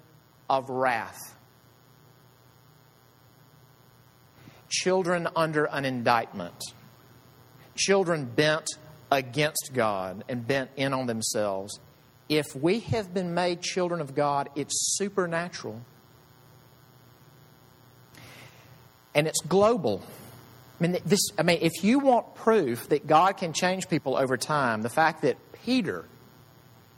of 0.50 0.70
wrath. 0.70 1.38
Children 4.68 5.28
under 5.36 5.66
an 5.66 5.86
indictment. 5.86 6.56
Children 7.76 8.26
bent 8.26 8.68
against 9.12 9.70
God 9.74 10.24
and 10.28 10.46
bent 10.46 10.72
in 10.76 10.92
on 10.92 11.06
themselves. 11.06 11.80
If 12.28 12.48
we 12.56 12.80
have 12.80 13.14
been 13.14 13.36
made 13.36 13.62
children 13.62 14.02
of 14.02 14.16
God, 14.16 14.50
it's 14.56 14.98
supernatural. 14.98 15.82
And 19.14 19.28
it's 19.28 19.40
global. 19.42 20.02
I 20.80 20.84
mean, 20.88 20.98
this, 21.06 21.32
I 21.38 21.44
mean, 21.44 21.60
if 21.62 21.84
you 21.84 22.00
want 22.00 22.36
proof 22.36 22.90
that 22.90 23.08
God 23.08 23.38
can 23.38 23.54
change 23.54 23.90
people 23.90 24.16
over 24.16 24.38
time, 24.38 24.84
the 24.84 24.90
fact 24.90 25.24
that 25.24 25.38
Peter 25.64 26.06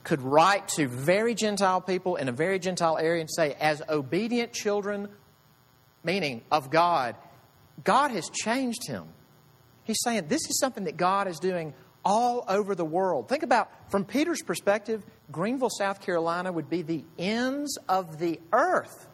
could 0.04 0.22
write 0.22 0.68
to 0.70 0.88
very 0.88 1.34
Gentile 1.34 1.82
people 1.82 2.16
in 2.16 2.28
a 2.28 2.32
very 2.32 2.60
Gentile 2.60 2.98
area 2.98 3.22
and 3.22 3.30
say, 3.30 3.56
as 3.60 3.82
obedient 3.88 4.52
children, 4.54 5.08
meaning 6.04 6.42
of 6.52 6.70
God, 6.70 7.16
God 7.84 8.12
has 8.12 8.30
changed 8.30 8.88
him. 8.88 9.06
He's 9.84 10.02
saying 10.04 10.28
this 10.28 10.50
is 10.50 10.60
something 10.60 10.84
that 10.86 10.98
God 10.98 11.28
is 11.28 11.40
doing 11.40 11.74
all 12.04 12.44
over 12.48 12.76
the 12.76 12.86
world. 12.86 13.30
Think 13.30 13.44
about, 13.44 13.70
from 13.92 14.06
Peter's 14.06 14.42
perspective, 14.42 15.06
Greenville, 15.32 15.70
South 15.70 16.02
Carolina 16.02 16.52
would 16.52 16.70
be 16.70 16.82
the 16.82 17.04
ends 17.18 17.78
of 17.88 18.20
the 18.20 18.40
earth. 18.52 19.08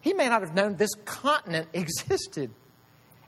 He 0.00 0.14
may 0.14 0.28
not 0.28 0.42
have 0.42 0.54
known 0.54 0.76
this 0.76 0.94
continent 1.04 1.68
existed. 1.72 2.50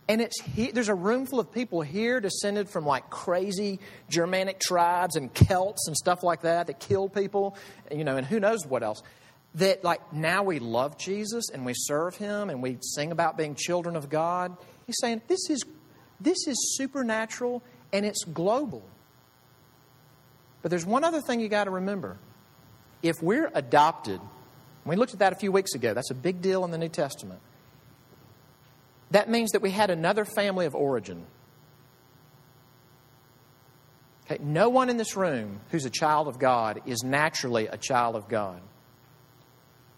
And 0.09 0.21
it's 0.21 0.41
he, 0.41 0.73
there's 0.73 0.89
a 0.89 0.95
room 0.95 1.27
full 1.27 1.39
of 1.39 1.53
people 1.53 1.83
here 1.83 2.21
descended 2.21 2.69
from 2.69 2.85
like 2.85 3.11
crazy 3.11 3.79
Germanic 4.09 4.59
tribes 4.59 5.15
and 5.15 5.33
Celts 5.33 5.87
and 5.87 5.97
stuff 5.97 6.25
like 6.25 6.43
that 6.43 6.67
that 6.67 6.81
killed 6.81 7.15
people, 7.15 7.57
you 7.93 8.03
know, 8.03 8.17
and 8.17 8.27
who 8.27 8.41
knows 8.41 8.67
what 8.67 8.83
else. 8.83 9.03
That 9.57 9.85
like 9.85 10.12
now 10.12 10.43
we 10.43 10.59
love 10.59 10.99
Jesus 10.99 11.50
and 11.53 11.65
we 11.65 11.75
serve 11.77 12.17
him 12.17 12.50
and 12.50 12.61
we 12.61 12.79
sing 12.81 13.12
about 13.12 13.37
being 13.37 13.55
children 13.55 13.95
of 13.95 14.09
God. 14.09 14.57
He's 14.87 14.97
saying 15.00 15.23
this 15.29 15.49
is 15.49 15.65
this 16.21 16.47
is 16.49 16.75
supernatural 16.77 17.62
and 17.93 18.05
it's 18.05 18.25
global. 18.25 18.83
But 20.62 20.71
there's 20.71 20.87
one 20.87 21.05
other 21.05 21.21
thing 21.21 21.39
you 21.39 21.49
got 21.49 21.65
to 21.65 21.71
remember. 21.71 22.19
If 23.03 23.23
we're 23.23 23.50
adopted 23.55 24.21
we 24.84 24.96
looked 24.96 25.12
at 25.12 25.18
that 25.18 25.32
a 25.32 25.37
few 25.37 25.52
weeks 25.52 25.75
ago. 25.75 25.94
That's 25.94 26.10
a 26.10 26.14
big 26.14 26.40
deal 26.40 26.64
in 26.64 26.70
the 26.70 26.78
New 26.78 26.88
Testament. 26.88 27.40
That 29.10 29.28
means 29.28 29.50
that 29.52 29.62
we 29.62 29.70
had 29.70 29.90
another 29.90 30.25
family 30.25 30.66
of 30.66 30.75
origin. 30.75 31.26
Okay, 34.26 34.42
no 34.42 34.68
one 34.68 34.88
in 34.88 34.96
this 34.96 35.16
room 35.16 35.60
who's 35.70 35.84
a 35.84 35.90
child 35.90 36.28
of 36.28 36.38
God 36.38 36.82
is 36.87 37.02
naturally 37.02 37.66
a 37.66 37.76
child 37.76 38.14
of 38.14 38.28
God. 38.28 38.60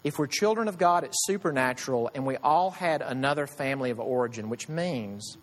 If 0.03 0.17
we're 0.17 0.27
children 0.27 0.67
of 0.67 0.77
God, 0.77 1.03
it's 1.03 1.25
supernatural, 1.25 2.09
and 2.13 2.25
we 2.25 2.35
all 2.37 2.71
had 2.71 3.01
another 3.01 3.47
family 3.47 3.89
of 3.89 3.99
origin, 3.99 4.49
which 4.49 4.67
means 4.67 5.37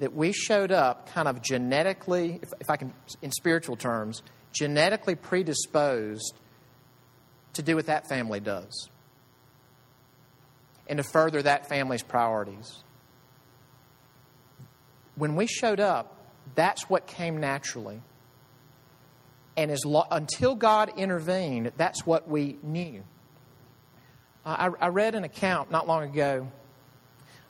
that 0.00 0.12
we 0.12 0.32
showed 0.32 0.72
up 0.72 1.08
kind 1.10 1.28
of 1.28 1.40
genetically, 1.40 2.40
if, 2.42 2.50
if 2.60 2.68
I 2.68 2.76
can, 2.76 2.92
in 3.22 3.30
spiritual 3.30 3.76
terms, 3.76 4.22
genetically 4.52 5.14
predisposed 5.14 6.34
to 7.54 7.62
do 7.62 7.76
what 7.76 7.86
that 7.86 8.08
family 8.08 8.40
does 8.40 8.88
and 10.90 10.96
to 10.96 11.04
further 11.04 11.40
that 11.40 11.68
family's 11.68 12.02
priorities. 12.02 12.82
When 15.14 15.36
we 15.36 15.46
showed 15.46 15.78
up, 15.78 16.16
that's 16.56 16.90
what 16.90 17.06
came 17.06 17.38
naturally. 17.38 18.02
And 19.56 19.70
as 19.70 19.84
lo- 19.84 20.06
until 20.10 20.56
God 20.56 20.92
intervened, 20.96 21.70
that's 21.76 22.04
what 22.04 22.28
we 22.28 22.56
knew. 22.62 23.04
Uh, 24.44 24.70
I, 24.80 24.86
I, 24.86 24.88
read 24.88 25.14
an 25.14 25.22
account 25.22 25.70
not 25.70 25.86
long 25.86 26.04
ago 26.04 26.50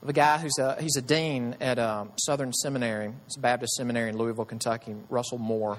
of 0.03 0.09
a 0.09 0.13
guy 0.13 0.39
who's 0.39 0.59
a, 0.59 0.77
he's 0.81 0.97
a 0.97 1.03
dean 1.03 1.57
at 1.61 1.79
um, 1.79 2.11
Southern 2.17 2.53
Seminary, 2.53 3.13
it's 3.27 3.37
a 3.37 3.41
Baptist 3.41 3.75
seminary 3.75 4.11
in 4.11 4.19
Louisville, 4.19 4.45
Kentucky, 4.45 4.97
Russell 5.09 5.39
Moore. 5.39 5.79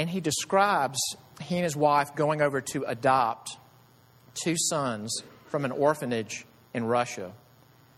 And 0.00 0.08
he 0.08 0.22
describes 0.22 0.98
he 1.42 1.56
and 1.56 1.64
his 1.64 1.76
wife 1.76 2.14
going 2.14 2.40
over 2.40 2.62
to 2.72 2.84
adopt 2.84 3.58
two 4.32 4.54
sons 4.56 5.14
from 5.48 5.66
an 5.66 5.72
orphanage 5.72 6.46
in 6.72 6.84
Russia. 6.84 7.32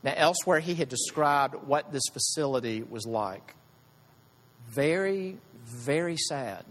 Now, 0.02 0.12
elsewhere, 0.16 0.58
he 0.58 0.74
had 0.74 0.88
described 0.88 1.54
what 1.54 1.92
this 1.92 2.02
facility 2.12 2.82
was 2.82 3.06
like. 3.06 3.54
Very, 4.68 5.38
very 5.64 6.16
sad. 6.16 6.64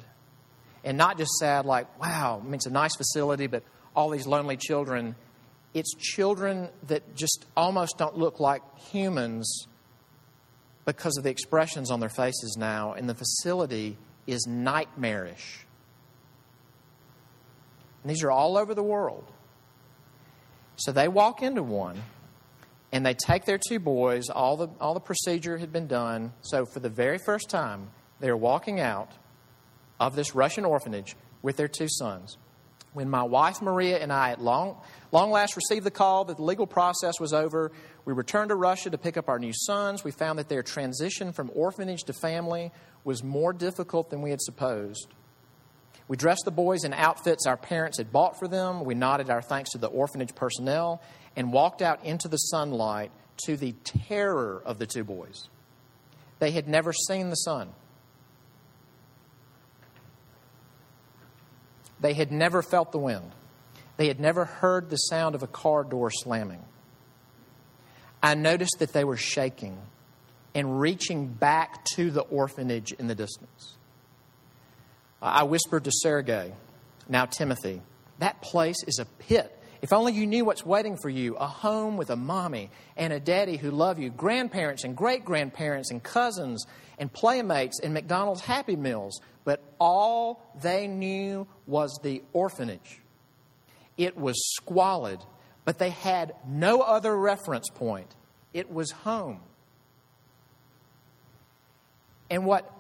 And 0.84 0.98
not 0.98 1.18
just 1.18 1.32
sad, 1.40 1.66
like, 1.66 1.88
wow, 1.98 2.42
I 2.42 2.44
mean, 2.44 2.56
it's 2.56 2.66
a 2.66 2.70
nice 2.70 2.98
facility, 2.98 3.48
but 3.48 3.64
all 3.96 4.10
these 4.10 4.28
lonely 4.28 4.58
children. 4.58 5.16
It's 5.74 5.94
children 5.96 6.68
that 6.88 7.16
just 7.16 7.46
almost 7.56 7.98
don't 7.98 8.18
look 8.18 8.42
like 8.42 8.64
humans 8.92 9.66
because 10.84 11.16
of 11.16 11.24
the 11.24 11.30
expressions 11.30 11.90
on 11.90 12.02
their 12.02 12.10
faces 12.10 12.58
now, 12.60 12.92
and 12.92 13.08
the 13.08 13.16
facility 13.16 13.98
is 14.28 14.46
nightmarish. 14.48 15.66
And 18.04 18.10
these 18.10 18.24
are 18.24 18.32
all 18.32 18.58
over 18.58 18.74
the 18.74 18.84
world. 18.84 19.26
So 20.76 20.92
they 20.92 21.08
walk 21.08 21.42
into 21.44 21.64
one 21.64 22.02
and 22.92 23.06
they 23.06 23.14
take 23.14 23.46
their 23.46 23.60
two 23.60 23.80
boys, 23.80 24.30
all 24.30 24.58
the, 24.58 24.68
all 24.80 24.94
the 24.94 25.00
procedure 25.00 25.58
had 25.58 25.72
been 25.72 25.88
done. 25.88 26.34
So 26.42 26.66
for 26.66 26.80
the 26.80 26.90
very 26.90 27.20
first 27.26 27.50
time, 27.50 27.90
they're 28.20 28.38
walking 28.38 28.80
out 28.80 29.12
of 30.00 30.16
this 30.16 30.36
Russian 30.36 30.66
orphanage, 30.66 31.16
with 31.42 31.58
their 31.58 31.68
two 31.68 31.88
sons. 31.90 32.38
When 32.94 33.10
my 33.10 33.24
wife 33.24 33.62
Maria 33.62 34.00
and 34.00 34.12
I, 34.12 34.32
at 34.32 34.42
long, 34.42 34.78
long 35.12 35.32
last, 35.32 35.56
received 35.56 35.86
the 35.86 35.92
call 35.92 36.26
that 36.26 36.38
the 36.38 36.44
legal 36.44 36.68
process 36.68 37.20
was 37.20 37.32
over, 37.32 37.72
we 38.04 38.14
returned 38.14 38.50
to 38.50 38.56
Russia 38.56 38.90
to 38.90 38.98
pick 38.98 39.16
up 39.16 39.30
our 39.30 39.40
new 39.40 39.54
sons. 39.54 40.04
We 40.04 40.12
found 40.12 40.40
that 40.40 40.50
their 40.50 40.64
transition 40.64 41.32
from 41.32 41.52
orphanage 41.54 42.04
to 42.04 42.14
family 42.14 42.72
was 43.04 43.24
more 43.24 43.54
difficult 43.54 44.10
than 44.10 44.22
we 44.22 44.32
had 44.32 44.42
supposed. 44.42 45.08
We 46.10 46.18
dressed 46.18 46.44
the 46.44 46.52
boys 46.52 46.84
in 46.84 46.94
outfits 46.94 47.48
our 47.48 47.56
parents 47.56 47.98
had 47.98 48.12
bought 48.12 48.38
for 48.38 48.48
them. 48.50 48.84
We 48.84 48.96
nodded 48.96 49.30
our 49.30 49.42
thanks 49.42 49.70
to 49.72 49.78
the 49.78 49.88
orphanage 49.88 50.36
personnel 50.36 51.02
and 51.38 51.54
walked 51.54 51.82
out 51.82 52.04
into 52.04 52.28
the 52.28 52.38
sunlight 52.38 53.12
to 53.46 53.56
the 53.56 53.74
terror 53.86 54.62
of 54.66 54.78
the 54.78 54.86
two 54.86 55.06
boys. 55.06 55.48
They 56.40 56.52
had 56.52 56.68
never 56.68 56.92
seen 56.92 57.30
the 57.30 57.36
sun. 57.36 57.70
They 62.02 62.14
had 62.14 62.32
never 62.32 62.62
felt 62.62 62.92
the 62.92 63.00
wind. 63.00 63.32
They 63.98 64.08
had 64.08 64.20
never 64.20 64.46
heard 64.46 64.90
the 64.90 64.98
sound 64.98 65.36
of 65.36 65.44
a 65.44 65.48
car 65.48 65.84
door 65.84 66.10
slamming. 66.12 66.64
I 68.22 68.36
noticed 68.36 68.78
that 68.80 68.94
they 68.94 69.04
were 69.04 69.18
shaking 69.18 69.78
and 70.54 70.80
reaching 70.80 71.28
back 71.28 71.86
to 71.96 72.12
the 72.12 72.22
orphanage 72.22 72.92
in 72.92 73.08
the 73.08 73.16
distance. 73.16 73.76
I 75.22 75.44
whispered 75.44 75.84
to 75.86 75.92
Sergei, 75.94 76.54
now 77.08 77.26
Timothy, 77.26 77.82
that 78.20 78.42
place 78.42 78.84
is 78.88 79.00
a 79.00 79.06
pit. 79.06 79.56
If 79.82 79.94
only 79.94 80.14
you 80.14 80.28
knew 80.28 80.46
what's 80.46 80.64
waiting 80.64 80.96
for 80.96 81.10
you 81.10 81.36
a 81.36 81.48
home 81.48 81.98
with 81.98 82.12
a 82.12 82.16
mommy 82.16 82.70
and 82.96 83.12
a 83.12 83.20
daddy 83.20 83.58
who 83.58 83.72
love 83.72 83.98
you, 83.98 84.12
grandparents 84.12 84.84
and 84.84 84.96
great 84.96 85.26
grandparents 85.26 85.90
and 85.90 86.04
cousins 86.04 86.66
and 87.00 87.12
playmates 87.12 87.80
and 87.80 87.94
McDonald's 87.94 88.42
Happy 88.42 88.76
Meals. 88.76 89.20
But 89.44 89.64
all 89.80 90.46
they 90.62 90.86
knew 90.86 91.48
was 91.66 92.00
the 92.04 92.22
orphanage. 92.32 93.00
It 93.98 94.16
was 94.16 94.36
squalid, 94.56 95.20
but 95.66 95.80
they 95.80 95.90
had 95.90 96.36
no 96.48 96.82
other 96.82 97.18
reference 97.18 97.70
point. 97.70 98.16
It 98.54 98.72
was 98.72 98.92
home. 98.92 99.40
And 102.30 102.46
what 102.46 102.72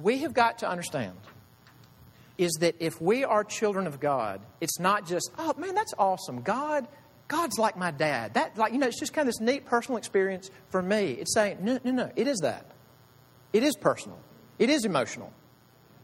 we 0.00 0.18
have 0.18 0.34
got 0.34 0.58
to 0.58 0.68
understand 0.68 1.16
is 2.36 2.52
that 2.60 2.76
if 2.80 3.00
we 3.00 3.24
are 3.24 3.44
children 3.44 3.86
of 3.86 4.00
God, 4.00 4.40
it's 4.60 4.78
not 4.80 5.06
just, 5.06 5.30
oh 5.38 5.54
man, 5.56 5.74
that's 5.74 5.94
awesome. 5.98 6.42
God, 6.42 6.88
God's 7.28 7.58
like 7.58 7.76
my 7.76 7.90
dad. 7.90 8.34
That 8.34 8.58
like, 8.58 8.72
you 8.72 8.78
know, 8.78 8.86
it's 8.86 8.98
just 8.98 9.12
kind 9.12 9.28
of 9.28 9.34
this 9.34 9.40
neat 9.40 9.66
personal 9.66 9.98
experience 9.98 10.50
for 10.68 10.82
me. 10.82 11.12
It's 11.12 11.32
saying, 11.34 11.58
no, 11.60 11.78
no, 11.84 11.92
no, 11.92 12.12
it 12.16 12.26
is 12.26 12.38
that. 12.40 12.66
It 13.52 13.62
is 13.62 13.76
personal. 13.76 14.18
It 14.58 14.68
is 14.68 14.84
emotional. 14.84 15.32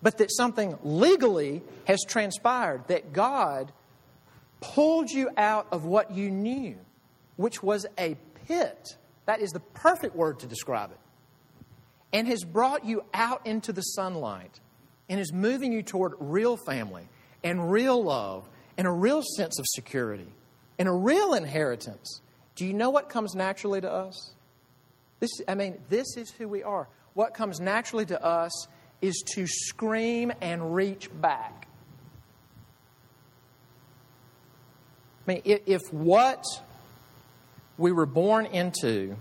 But 0.02 0.18
that 0.18 0.30
something 0.32 0.78
legally 0.82 1.62
has 1.86 2.00
transpired, 2.06 2.86
that 2.88 3.12
God 3.12 3.72
pulled 4.60 5.10
you 5.10 5.30
out 5.36 5.66
of 5.72 5.84
what 5.84 6.12
you 6.12 6.30
knew, 6.30 6.76
which 7.36 7.62
was 7.62 7.86
a 7.98 8.16
pit. 8.46 8.96
That 9.26 9.40
is 9.40 9.50
the 9.50 9.60
perfect 9.60 10.14
word 10.16 10.40
to 10.40 10.46
describe 10.46 10.92
it. 10.92 10.98
And 12.12 12.26
has 12.28 12.44
brought 12.44 12.84
you 12.84 13.04
out 13.12 13.46
into 13.46 13.72
the 13.72 13.82
sunlight 13.82 14.60
and 15.10 15.20
is 15.20 15.32
moving 15.32 15.72
you 15.72 15.82
toward 15.82 16.14
real 16.20 16.56
family 16.56 17.06
and 17.42 17.70
real 17.70 18.02
love 18.02 18.48
and 18.78 18.86
a 18.86 18.90
real 18.90 19.22
sense 19.36 19.58
of 19.58 19.66
security 19.68 20.32
and 20.78 20.88
a 20.88 20.92
real 20.92 21.34
inheritance. 21.34 22.22
Do 22.54 22.64
you 22.64 22.72
know 22.72 22.90
what 22.90 23.08
comes 23.08 23.34
naturally 23.34 23.80
to 23.80 23.90
us? 23.90 24.32
This, 25.18 25.30
I 25.48 25.54
mean, 25.56 25.78
this 25.90 26.16
is 26.16 26.30
who 26.30 26.48
we 26.48 26.62
are. 26.62 26.88
What 27.14 27.34
comes 27.34 27.60
naturally 27.60 28.06
to 28.06 28.24
us 28.24 28.68
is 29.02 29.22
to 29.34 29.46
scream 29.46 30.32
and 30.40 30.74
reach 30.74 31.10
back. 31.20 31.66
I 35.26 35.32
mean, 35.34 35.42
if 35.44 35.82
what 35.92 36.44
we 37.76 37.92
were 37.92 38.06
born 38.06 38.46
into 38.46 39.16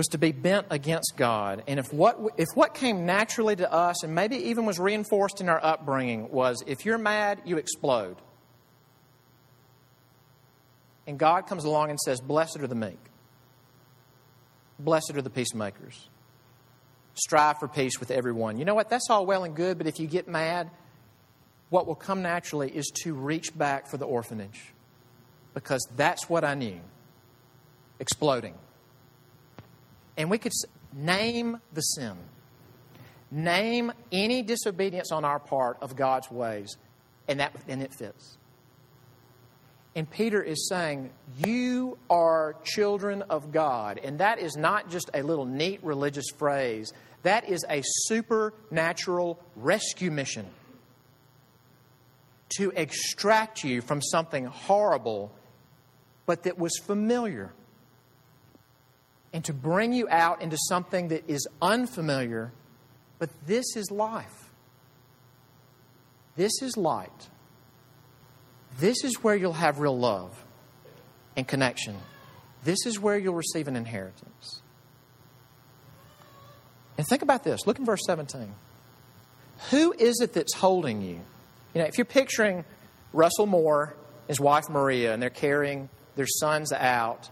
was 0.00 0.06
to 0.06 0.16
be 0.16 0.32
bent 0.32 0.66
against 0.70 1.12
God. 1.18 1.62
And 1.68 1.78
if 1.78 1.92
what, 1.92 2.18
if 2.38 2.46
what 2.54 2.72
came 2.72 3.04
naturally 3.04 3.54
to 3.56 3.70
us, 3.70 4.02
and 4.02 4.14
maybe 4.14 4.36
even 4.48 4.64
was 4.64 4.78
reinforced 4.78 5.42
in 5.42 5.50
our 5.50 5.62
upbringing, 5.62 6.30
was 6.30 6.64
if 6.66 6.86
you're 6.86 6.96
mad, 6.96 7.42
you 7.44 7.58
explode. 7.58 8.16
And 11.06 11.18
God 11.18 11.46
comes 11.46 11.64
along 11.64 11.90
and 11.90 12.00
says, 12.00 12.18
Blessed 12.22 12.60
are 12.60 12.66
the 12.66 12.74
meek, 12.74 12.98
blessed 14.78 15.16
are 15.16 15.20
the 15.20 15.28
peacemakers. 15.28 16.08
Strive 17.12 17.58
for 17.58 17.68
peace 17.68 18.00
with 18.00 18.10
everyone. 18.10 18.58
You 18.58 18.64
know 18.64 18.74
what? 18.74 18.88
That's 18.88 19.10
all 19.10 19.26
well 19.26 19.44
and 19.44 19.54
good, 19.54 19.76
but 19.76 19.86
if 19.86 20.00
you 20.00 20.06
get 20.06 20.26
mad, 20.26 20.70
what 21.68 21.86
will 21.86 21.94
come 21.94 22.22
naturally 22.22 22.70
is 22.70 22.86
to 23.02 23.12
reach 23.12 23.54
back 23.54 23.86
for 23.86 23.98
the 23.98 24.06
orphanage 24.06 24.72
because 25.52 25.86
that's 25.94 26.26
what 26.30 26.42
I 26.42 26.54
knew 26.54 26.80
exploding. 27.98 28.54
And 30.20 30.28
we 30.28 30.36
could 30.36 30.52
name 30.92 31.62
the 31.72 31.80
sin, 31.80 32.14
name 33.30 33.90
any 34.12 34.42
disobedience 34.42 35.12
on 35.12 35.24
our 35.24 35.38
part 35.38 35.78
of 35.80 35.96
God's 35.96 36.30
ways, 36.30 36.76
and, 37.26 37.40
that, 37.40 37.54
and 37.66 37.82
it 37.82 37.94
fits. 37.94 38.36
And 39.96 40.10
Peter 40.10 40.42
is 40.42 40.68
saying, 40.68 41.08
You 41.38 41.96
are 42.10 42.54
children 42.64 43.22
of 43.30 43.50
God. 43.50 43.98
And 44.04 44.18
that 44.18 44.40
is 44.40 44.58
not 44.58 44.90
just 44.90 45.08
a 45.14 45.22
little 45.22 45.46
neat 45.46 45.82
religious 45.82 46.28
phrase, 46.36 46.92
that 47.22 47.48
is 47.48 47.64
a 47.70 47.82
supernatural 48.04 49.38
rescue 49.56 50.10
mission 50.10 50.44
to 52.58 52.72
extract 52.76 53.64
you 53.64 53.80
from 53.80 54.02
something 54.02 54.44
horrible, 54.44 55.32
but 56.26 56.42
that 56.42 56.58
was 56.58 56.76
familiar 56.76 57.54
and 59.32 59.44
to 59.44 59.52
bring 59.52 59.92
you 59.92 60.08
out 60.08 60.42
into 60.42 60.56
something 60.68 61.08
that 61.08 61.28
is 61.28 61.46
unfamiliar, 61.62 62.52
but 63.18 63.30
this 63.46 63.76
is 63.76 63.90
life. 63.90 64.50
This 66.36 66.62
is 66.62 66.76
light. 66.76 67.28
This 68.78 69.04
is 69.04 69.22
where 69.22 69.36
you'll 69.36 69.52
have 69.52 69.78
real 69.78 69.98
love 69.98 70.44
and 71.36 71.46
connection. 71.46 71.96
This 72.64 72.86
is 72.86 72.98
where 72.98 73.18
you'll 73.18 73.34
receive 73.34 73.68
an 73.68 73.76
inheritance. 73.76 74.62
And 76.98 77.06
think 77.06 77.22
about 77.22 77.44
this. 77.44 77.66
Look 77.66 77.78
in 77.78 77.84
verse 77.84 78.02
17. 78.06 78.54
Who 79.70 79.92
is 79.98 80.20
it 80.20 80.32
that's 80.32 80.54
holding 80.54 81.02
you? 81.02 81.20
You 81.74 81.80
know, 81.80 81.84
if 81.84 81.98
you're 81.98 82.04
picturing 82.04 82.64
Russell 83.12 83.46
Moore, 83.46 83.94
his 84.28 84.40
wife 84.40 84.68
Maria, 84.68 85.12
and 85.12 85.22
they're 85.22 85.30
carrying 85.30 85.88
their 86.16 86.26
sons 86.26 86.72
out, 86.72 87.30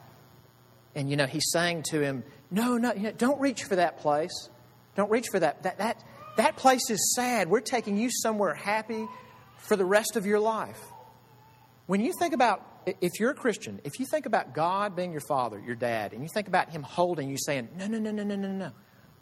and, 0.94 1.11
you 1.11 1.16
know, 1.16 1.27
he's 1.27 1.51
saying 1.53 1.85
to 1.90 2.01
him, 2.01 2.24
No, 2.51 2.77
no, 2.77 2.92
you 2.92 3.05
know, 3.05 3.12
don't 3.12 3.40
reach 3.40 3.64
for 3.64 3.77
that 3.77 3.98
place. 3.98 4.48
Don't 4.96 5.11
reach 5.11 5.29
for 5.31 5.38
that. 5.38 5.62
That, 5.62 5.79
that. 5.79 6.03
that 6.37 6.57
place 6.57 6.90
is 6.90 7.14
sad. 7.14 7.48
We're 7.48 7.61
taking 7.61 7.96
you 7.96 8.11
somewhere 8.11 8.55
happy 8.55 9.07
for 9.59 9.77
the 9.77 9.85
rest 9.85 10.16
of 10.16 10.27
your 10.27 10.40
life. 10.40 10.81
When 11.87 12.01
you 12.01 12.12
think 12.18 12.35
about, 12.35 12.64
if 12.87 13.20
you're 13.20 13.31
a 13.31 13.35
Christian, 13.35 13.81
if 13.85 14.01
you 14.01 14.07
think 14.11 14.27
about 14.27 14.55
God 14.55 14.96
being 14.96 15.12
your 15.12 15.22
father, 15.29 15.59
your 15.59 15.77
dad, 15.77 16.12
and 16.12 16.22
you 16.22 16.29
think 16.33 16.48
about 16.48 16.70
him 16.70 16.83
holding 16.83 17.29
you 17.29 17.37
saying, 17.38 17.68
No, 17.77 17.87
no, 17.87 17.98
no, 17.98 18.11
no, 18.11 18.24
no, 18.24 18.37
no, 18.37 18.48
no. 18.48 18.72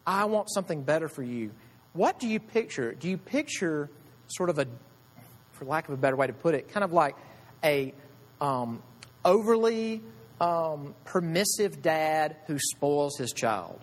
I 0.06 0.24
want 0.26 0.50
something 0.50 0.82
better 0.82 1.08
for 1.08 1.22
you. 1.22 1.50
What 1.92 2.20
do 2.20 2.28
you 2.28 2.38
picture? 2.38 2.92
Do 2.92 3.08
you 3.08 3.18
picture 3.18 3.90
sort 4.28 4.50
of 4.50 4.58
a, 4.58 4.66
for 5.52 5.64
lack 5.64 5.88
of 5.88 5.94
a 5.94 5.96
better 5.96 6.16
way 6.16 6.26
to 6.26 6.32
put 6.32 6.54
it, 6.54 6.68
kind 6.68 6.84
of 6.84 6.92
like 6.92 7.16
a 7.64 7.92
um, 8.40 8.82
overly 9.24 10.02
um, 10.40 10.94
permissive 11.04 11.82
dad 11.82 12.36
who 12.46 12.58
spoils 12.58 13.16
his 13.16 13.32
child. 13.32 13.80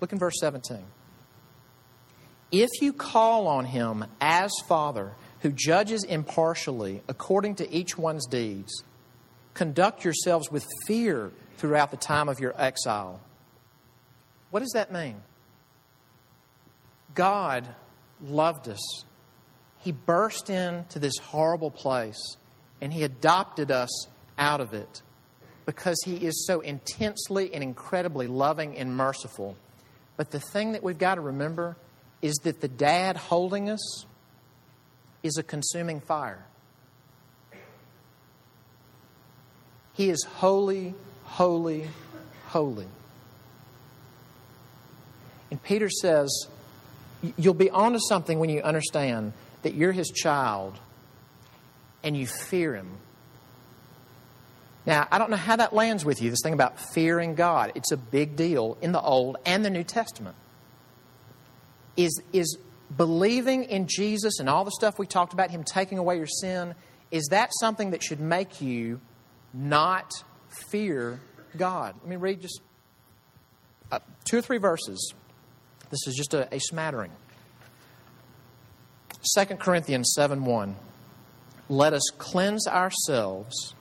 Look 0.00 0.12
in 0.12 0.18
verse 0.18 0.38
17. 0.40 0.78
If 2.52 2.70
you 2.80 2.92
call 2.92 3.48
on 3.48 3.64
him 3.64 4.04
as 4.20 4.52
Father, 4.68 5.12
who 5.40 5.50
judges 5.50 6.04
impartially 6.04 7.02
according 7.08 7.56
to 7.56 7.72
each 7.72 7.98
one's 7.98 8.26
deeds, 8.26 8.84
conduct 9.54 10.04
yourselves 10.04 10.50
with 10.50 10.66
fear 10.86 11.32
throughout 11.56 11.90
the 11.90 11.96
time 11.96 12.28
of 12.28 12.40
your 12.40 12.54
exile. 12.60 13.20
What 14.50 14.60
does 14.60 14.72
that 14.74 14.92
mean? 14.92 15.16
God 17.14 17.66
loved 18.22 18.68
us. 18.68 19.04
He 19.78 19.92
burst 19.92 20.48
into 20.48 20.98
this 20.98 21.16
horrible 21.18 21.70
place 21.70 22.36
and 22.80 22.92
He 22.92 23.02
adopted 23.02 23.70
us 23.70 24.06
out 24.38 24.60
of 24.60 24.74
it 24.74 25.02
because 25.66 25.96
He 26.04 26.16
is 26.16 26.46
so 26.46 26.60
intensely 26.60 27.52
and 27.54 27.62
incredibly 27.62 28.26
loving 28.26 28.76
and 28.76 28.96
merciful. 28.96 29.56
But 30.16 30.30
the 30.30 30.40
thing 30.40 30.72
that 30.72 30.82
we've 30.82 30.98
got 30.98 31.16
to 31.16 31.20
remember 31.20 31.76
is 32.22 32.34
that 32.44 32.60
the 32.60 32.68
dad 32.68 33.16
holding 33.16 33.68
us 33.68 34.06
is 35.22 35.36
a 35.36 35.42
consuming 35.42 36.00
fire. 36.00 36.44
He 39.94 40.10
is 40.10 40.24
holy, 40.24 40.94
holy, 41.22 41.88
holy. 42.46 42.86
And 45.50 45.62
Peter 45.62 45.88
says, 45.88 46.48
You'll 47.38 47.54
be 47.54 47.70
onto 47.70 47.98
something 48.08 48.38
when 48.38 48.50
you 48.50 48.60
understand 48.60 49.32
that 49.62 49.74
you're 49.74 49.92
his 49.92 50.10
child 50.10 50.78
and 52.02 52.16
you 52.16 52.26
fear 52.26 52.74
him. 52.74 52.88
Now, 54.86 55.08
I 55.10 55.18
don't 55.18 55.30
know 55.30 55.36
how 55.36 55.56
that 55.56 55.72
lands 55.72 56.04
with 56.04 56.20
you, 56.20 56.30
this 56.30 56.40
thing 56.42 56.52
about 56.52 56.78
fearing 56.78 57.34
God. 57.34 57.72
It's 57.74 57.90
a 57.90 57.96
big 57.96 58.36
deal 58.36 58.76
in 58.82 58.92
the 58.92 59.00
Old 59.00 59.38
and 59.46 59.64
the 59.64 59.70
New 59.70 59.84
Testament. 59.84 60.36
Is, 61.96 62.20
is 62.32 62.58
believing 62.94 63.64
in 63.64 63.86
Jesus 63.86 64.40
and 64.40 64.48
all 64.48 64.64
the 64.64 64.72
stuff 64.72 64.98
we 64.98 65.06
talked 65.06 65.32
about, 65.32 65.50
Him 65.50 65.64
taking 65.64 65.98
away 65.98 66.18
your 66.18 66.26
sin, 66.26 66.74
is 67.10 67.28
that 67.30 67.50
something 67.60 67.92
that 67.92 68.02
should 68.02 68.20
make 68.20 68.60
you 68.60 69.00
not 69.54 70.12
fear 70.70 71.20
God? 71.56 71.94
Let 72.00 72.08
me 72.08 72.16
read 72.16 72.42
just 72.42 72.60
uh, 73.90 74.00
two 74.24 74.38
or 74.38 74.42
three 74.42 74.58
verses. 74.58 75.14
This 75.90 76.06
is 76.06 76.14
just 76.14 76.34
a, 76.34 76.52
a 76.52 76.58
smattering. 76.58 77.12
2 79.34 79.44
Corinthians 79.56 80.12
7 80.14 80.44
1. 80.44 80.76
Let 81.70 81.94
us 81.94 82.02
cleanse 82.18 82.66
ourselves 82.66 83.74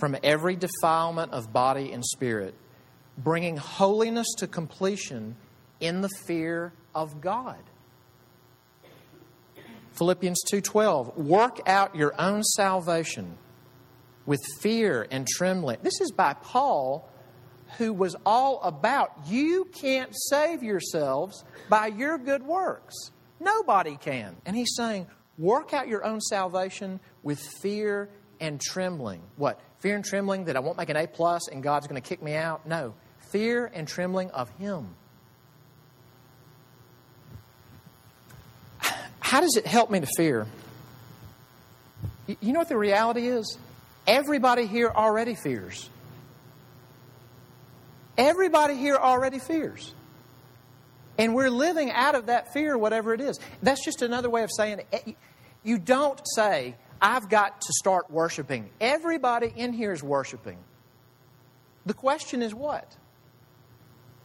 from 0.00 0.16
every 0.24 0.56
defilement 0.56 1.32
of 1.32 1.52
body 1.52 1.92
and 1.92 2.04
spirit, 2.04 2.54
bringing 3.16 3.56
holiness 3.56 4.26
to 4.38 4.48
completion 4.48 5.36
in 5.78 6.00
the 6.00 6.08
fear 6.26 6.72
of 6.94 7.20
God. 7.20 7.62
Philippians 9.92 10.42
2:12 10.50 11.16
Work 11.16 11.60
out 11.68 11.94
your 11.94 12.18
own 12.18 12.42
salvation 12.42 13.36
with 14.26 14.40
fear 14.60 15.06
and 15.10 15.28
trembling. 15.28 15.78
This 15.82 16.00
is 16.00 16.10
by 16.10 16.34
Paul 16.34 17.08
who 17.78 17.92
was 17.92 18.16
all 18.26 18.60
about 18.62 19.12
you 19.26 19.66
can't 19.72 20.10
save 20.12 20.62
yourselves 20.62 21.44
by 21.68 21.86
your 21.86 22.18
good 22.18 22.42
works. 22.42 22.94
Nobody 23.38 23.96
can. 23.96 24.36
And 24.44 24.56
he's 24.56 24.74
saying 24.76 25.06
work 25.38 25.72
out 25.72 25.88
your 25.88 26.04
own 26.04 26.20
salvation 26.20 27.00
with 27.22 27.40
fear 27.60 28.10
and 28.40 28.60
trembling. 28.60 29.22
What? 29.36 29.60
Fear 29.80 29.96
and 29.96 30.04
trembling 30.04 30.44
that 30.44 30.56
I 30.56 30.60
won't 30.60 30.76
make 30.76 30.90
an 30.90 30.96
A 30.96 31.06
plus 31.06 31.48
and 31.48 31.62
God's 31.62 31.86
going 31.86 32.00
to 32.00 32.06
kick 32.06 32.22
me 32.22 32.34
out? 32.34 32.66
No. 32.66 32.94
Fear 33.30 33.70
and 33.72 33.88
trembling 33.88 34.30
of 34.30 34.50
Him. 34.58 34.94
How 39.20 39.40
does 39.40 39.56
it 39.56 39.66
help 39.66 39.90
me 39.90 40.00
to 40.00 40.08
fear? 40.16 40.46
You 42.26 42.52
know 42.52 42.58
what 42.58 42.68
the 42.68 42.76
reality 42.76 43.28
is? 43.28 43.58
Everybody 44.06 44.66
here 44.66 44.90
already 44.94 45.34
fears. 45.34 45.88
Everybody 48.18 48.74
here 48.74 48.96
already 48.96 49.38
fears. 49.38 49.94
And 51.16 51.34
we're 51.34 51.50
living 51.50 51.90
out 51.92 52.14
of 52.14 52.26
that 52.26 52.52
fear, 52.52 52.76
whatever 52.76 53.14
it 53.14 53.20
is. 53.20 53.38
That's 53.62 53.84
just 53.84 54.02
another 54.02 54.28
way 54.28 54.42
of 54.42 54.50
saying 54.54 54.80
it. 54.92 55.16
You 55.62 55.78
don't 55.78 56.20
say, 56.34 56.74
I've 57.00 57.28
got 57.28 57.62
to 57.62 57.72
start 57.72 58.10
worshiping. 58.10 58.70
Everybody 58.80 59.52
in 59.54 59.72
here 59.72 59.92
is 59.92 60.02
worshiping. 60.02 60.58
The 61.86 61.94
question 61.94 62.42
is 62.42 62.54
what? 62.54 62.96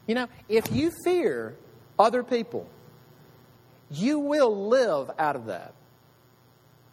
You 0.07 0.15
know, 0.15 0.27
if 0.49 0.71
you 0.71 0.91
fear 1.03 1.55
other 1.97 2.23
people, 2.23 2.67
you 3.89 4.19
will 4.19 4.67
live 4.67 5.09
out 5.17 5.35
of 5.35 5.45
that. 5.45 5.73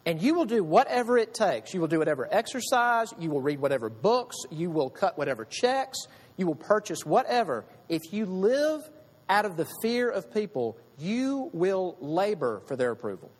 And 0.05 0.21
you 0.21 0.33
will 0.33 0.45
do 0.45 0.63
whatever 0.63 1.17
it 1.17 1.33
takes. 1.33 1.73
You 1.73 1.79
will 1.79 1.87
do 1.87 1.99
whatever 1.99 2.27
exercise, 2.29 3.13
you 3.19 3.29
will 3.29 3.41
read 3.41 3.59
whatever 3.59 3.89
books, 3.89 4.35
you 4.51 4.69
will 4.69 4.89
cut 4.89 5.17
whatever 5.17 5.45
checks, 5.45 6.07
you 6.35 6.45
will 6.45 6.55
purchase 6.55 7.05
whatever. 7.05 7.65
If 7.87 8.01
you 8.11 8.25
live 8.25 8.81
out 9.29 9.45
of 9.45 9.55
the 9.55 9.67
fear 9.81 10.09
of 10.09 10.33
people, 10.33 10.77
you 10.97 11.49
will 11.53 11.97
labor 12.01 12.61
for 12.67 12.75
their 12.75 12.91
approval 12.91 13.31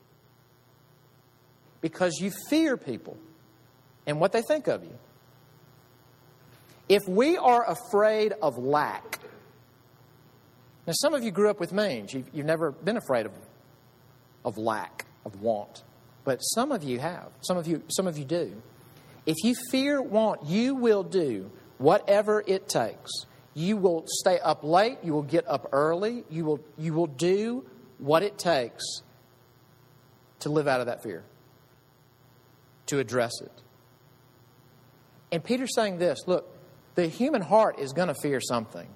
because 1.83 2.17
you 2.21 2.31
fear 2.49 2.77
people 2.77 3.17
and 4.07 4.17
what 4.17 4.31
they 4.31 4.41
think 4.41 4.67
of 4.67 4.83
you. 4.83 4.97
If 6.87 7.01
we 7.07 7.37
are 7.37 7.69
afraid 7.69 8.33
of 8.41 8.57
lack, 8.57 9.19
now 10.87 10.93
some 10.95 11.13
of 11.13 11.23
you 11.23 11.31
grew 11.31 11.49
up 11.49 11.59
with 11.59 11.73
mange. 11.73 12.13
You've, 12.13 12.29
you've 12.33 12.45
never 12.45 12.71
been 12.71 12.95
afraid 12.95 13.25
of, 13.25 13.33
of 14.45 14.57
lack, 14.57 15.05
of 15.25 15.41
want. 15.41 15.83
But 16.23 16.37
some 16.37 16.71
of 16.71 16.83
you 16.83 16.99
have. 16.99 17.27
Some 17.41 17.57
of 17.57 17.67
you, 17.67 17.83
some 17.89 18.07
of 18.07 18.17
you 18.17 18.23
do. 18.23 18.61
If 19.25 19.35
you 19.43 19.53
fear 19.69 20.01
want, 20.01 20.45
you 20.45 20.75
will 20.75 21.03
do 21.03 21.51
whatever 21.79 22.43
it 22.47 22.69
takes. 22.69 23.11
You 23.55 23.75
will 23.75 24.05
stay 24.07 24.39
up 24.39 24.63
late, 24.63 24.99
you 25.03 25.11
will 25.13 25.21
get 25.21 25.45
up 25.49 25.67
early, 25.73 26.23
you 26.29 26.45
will, 26.45 26.61
you 26.77 26.93
will 26.93 27.07
do 27.07 27.65
what 27.97 28.23
it 28.23 28.37
takes 28.37 28.83
to 30.39 30.49
live 30.49 30.67
out 30.69 30.79
of 30.79 30.85
that 30.85 31.03
fear 31.03 31.23
to 32.87 32.99
address 32.99 33.33
it. 33.41 33.51
And 35.31 35.43
Peter's 35.43 35.73
saying 35.75 35.97
this 35.97 36.19
look, 36.27 36.47
the 36.95 37.07
human 37.07 37.41
heart 37.41 37.79
is 37.79 37.93
going 37.93 38.07
to 38.07 38.15
fear 38.15 38.39
something. 38.39 38.87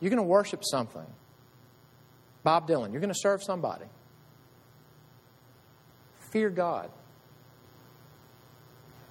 You're 0.00 0.10
going 0.10 0.22
to 0.22 0.28
worship 0.28 0.62
something. 0.64 1.06
Bob 2.42 2.68
Dylan, 2.68 2.92
you're 2.92 3.00
going 3.00 3.12
to 3.12 3.18
serve 3.18 3.42
somebody. 3.42 3.86
Fear 6.32 6.50
God. 6.50 6.90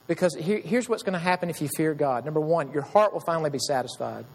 Because 0.05 0.35
here, 0.35 0.59
here's 0.59 0.89
what's 0.89 1.01
going 1.03 1.13
to 1.13 1.19
happen 1.19 1.49
if 1.49 1.61
you 1.61 1.69
fear 1.75 1.93
God. 1.93 2.25
Number 2.25 2.41
one, 2.41 2.71
your 2.73 2.81
heart 2.81 3.13
will 3.13 3.21
finally 3.21 3.49
be 3.49 3.59
satisfied. 3.59 4.25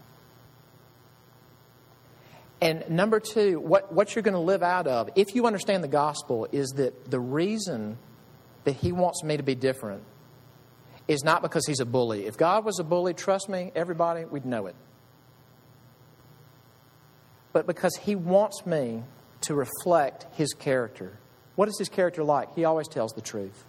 And 2.61 2.89
number 2.89 3.19
two, 3.19 3.59
what, 3.59 3.93
what 3.93 4.15
you're 4.15 4.23
going 4.23 4.33
to 4.33 4.39
live 4.39 4.63
out 4.63 4.87
of, 4.87 5.09
if 5.15 5.33
you 5.35 5.45
understand 5.45 5.83
the 5.83 5.87
gospel, 5.87 6.47
is 6.51 6.69
that 6.71 7.09
the 7.09 7.19
reason 7.19 7.97
that 8.63 8.75
He 8.75 8.91
wants 8.91 9.23
me 9.23 9.37
to 9.37 9.43
be 9.43 9.55
different 9.55 10.03
is 11.07 11.23
not 11.23 11.41
because 11.41 11.65
He's 11.65 11.79
a 11.79 11.85
bully. 11.85 12.25
If 12.25 12.37
God 12.37 12.65
was 12.65 12.79
a 12.79 12.83
bully, 12.83 13.13
trust 13.13 13.49
me, 13.49 13.71
everybody, 13.75 14.25
we'd 14.25 14.45
know 14.45 14.67
it. 14.67 14.75
But 17.51 17.65
because 17.65 17.95
He 17.95 18.15
wants 18.15 18.65
me 18.65 19.03
to 19.41 19.55
reflect 19.55 20.27
His 20.35 20.53
character. 20.53 21.17
What 21.55 21.67
is 21.67 21.77
His 21.77 21.89
character 21.89 22.23
like? 22.23 22.53
He 22.55 22.65
always 22.65 22.87
tells 22.87 23.11
the 23.13 23.21
truth, 23.21 23.65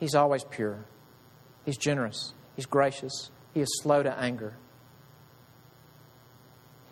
He's 0.00 0.14
always 0.14 0.44
pure, 0.44 0.84
He's 1.64 1.76
generous, 1.76 2.32
He's 2.56 2.66
gracious, 2.66 3.30
He 3.52 3.60
is 3.60 3.68
slow 3.82 4.02
to 4.02 4.18
anger. 4.18 4.56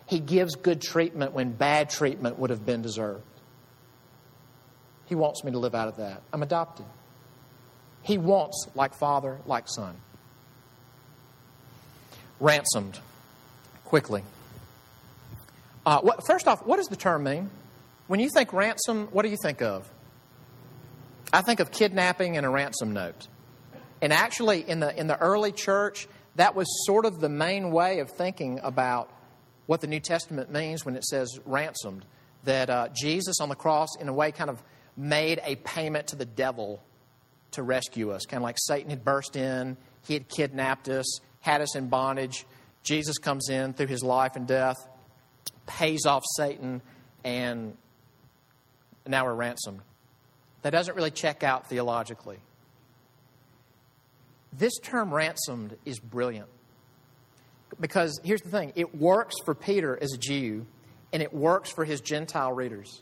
He 0.05 0.19
gives 0.19 0.55
good 0.55 0.81
treatment 0.81 1.33
when 1.33 1.53
bad 1.53 1.89
treatment 1.89 2.37
would 2.37 2.49
have 2.49 2.65
been 2.65 2.81
deserved. 2.81 3.23
He 5.13 5.15
wants 5.15 5.43
me 5.43 5.51
to 5.51 5.59
live 5.59 5.75
out 5.75 5.87
of 5.89 5.97
that. 5.97 6.23
I'm 6.33 6.41
adopted. 6.41 6.87
He 8.01 8.17
wants 8.17 8.67
like 8.73 8.95
father, 8.95 9.37
like 9.45 9.65
son. 9.67 9.95
Ransomed. 12.39 12.97
Quickly. 13.85 14.23
Uh, 15.85 15.99
what, 16.01 16.25
first 16.25 16.47
off, 16.47 16.65
what 16.65 16.77
does 16.77 16.87
the 16.87 16.95
term 16.95 17.25
mean? 17.25 17.51
When 18.07 18.19
you 18.19 18.27
think 18.33 18.53
ransom, 18.53 19.07
what 19.11 19.21
do 19.21 19.29
you 19.29 19.37
think 19.39 19.61
of? 19.61 19.87
I 21.31 21.43
think 21.43 21.59
of 21.59 21.69
kidnapping 21.69 22.35
and 22.35 22.43
a 22.43 22.49
ransom 22.49 22.93
note. 22.93 23.27
And 24.01 24.11
actually, 24.11 24.67
in 24.67 24.79
the, 24.79 24.99
in 24.99 25.05
the 25.05 25.19
early 25.19 25.51
church, 25.51 26.07
that 26.37 26.55
was 26.55 26.65
sort 26.87 27.05
of 27.05 27.19
the 27.19 27.29
main 27.29 27.69
way 27.69 27.99
of 27.99 28.09
thinking 28.09 28.61
about 28.63 29.11
what 29.67 29.79
the 29.79 29.87
New 29.87 29.99
Testament 29.99 30.51
means 30.51 30.83
when 30.83 30.95
it 30.95 31.03
says 31.03 31.39
ransomed. 31.45 32.03
That 32.45 32.71
uh, 32.71 32.87
Jesus 32.95 33.39
on 33.39 33.49
the 33.49 33.55
cross, 33.55 33.89
in 34.01 34.09
a 34.09 34.13
way, 34.13 34.31
kind 34.31 34.49
of 34.49 34.63
made 34.95 35.41
a 35.43 35.55
payment 35.57 36.07
to 36.07 36.15
the 36.15 36.25
devil 36.25 36.81
to 37.51 37.63
rescue 37.63 38.11
us. 38.11 38.25
Kind 38.25 38.39
of 38.39 38.43
like 38.43 38.57
Satan 38.59 38.89
had 38.89 39.03
burst 39.03 39.35
in, 39.35 39.77
he 40.05 40.13
had 40.13 40.27
kidnapped 40.27 40.89
us, 40.89 41.19
had 41.39 41.61
us 41.61 41.75
in 41.75 41.87
bondage. 41.87 42.45
Jesus 42.83 43.17
comes 43.17 43.49
in 43.49 43.73
through 43.73 43.87
his 43.87 44.03
life 44.03 44.35
and 44.35 44.47
death, 44.47 44.77
pays 45.65 46.05
off 46.05 46.23
Satan, 46.35 46.81
and 47.23 47.77
now 49.07 49.25
we're 49.25 49.33
ransomed. 49.33 49.81
That 50.61 50.71
doesn't 50.71 50.95
really 50.95 51.11
check 51.11 51.43
out 51.43 51.67
theologically. 51.67 52.39
This 54.51 54.77
term 54.81 55.13
ransomed 55.13 55.77
is 55.85 55.99
brilliant. 55.99 56.47
Because 57.79 58.19
here's 58.23 58.41
the 58.41 58.49
thing 58.49 58.71
it 58.75 58.95
works 58.95 59.35
for 59.45 59.55
Peter 59.55 59.97
as 59.99 60.13
a 60.13 60.17
Jew, 60.17 60.65
and 61.11 61.23
it 61.23 61.33
works 61.33 61.71
for 61.71 61.85
his 61.85 62.01
Gentile 62.01 62.53
readers 62.53 63.01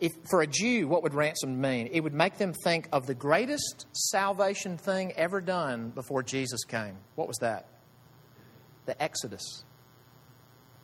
if, 0.00 0.12
for 0.28 0.42
a 0.42 0.46
Jew, 0.46 0.88
what 0.88 1.02
would 1.02 1.14
ransom 1.14 1.60
mean? 1.60 1.88
It 1.92 2.00
would 2.00 2.14
make 2.14 2.38
them 2.38 2.52
think 2.52 2.88
of 2.92 3.06
the 3.06 3.14
greatest 3.14 3.86
salvation 3.92 4.76
thing 4.78 5.12
ever 5.12 5.40
done 5.40 5.90
before 5.90 6.22
Jesus 6.22 6.64
came. 6.64 6.96
What 7.14 7.28
was 7.28 7.38
that? 7.38 7.66
The 8.86 9.00
Exodus. 9.02 9.64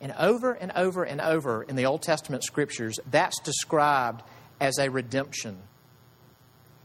And 0.00 0.12
over 0.18 0.52
and 0.52 0.72
over 0.72 1.04
and 1.04 1.20
over 1.20 1.62
in 1.62 1.76
the 1.76 1.86
Old 1.86 2.02
Testament 2.02 2.44
scriptures, 2.44 2.98
that's 3.10 3.40
described 3.40 4.22
as 4.60 4.78
a 4.78 4.90
redemption 4.90 5.58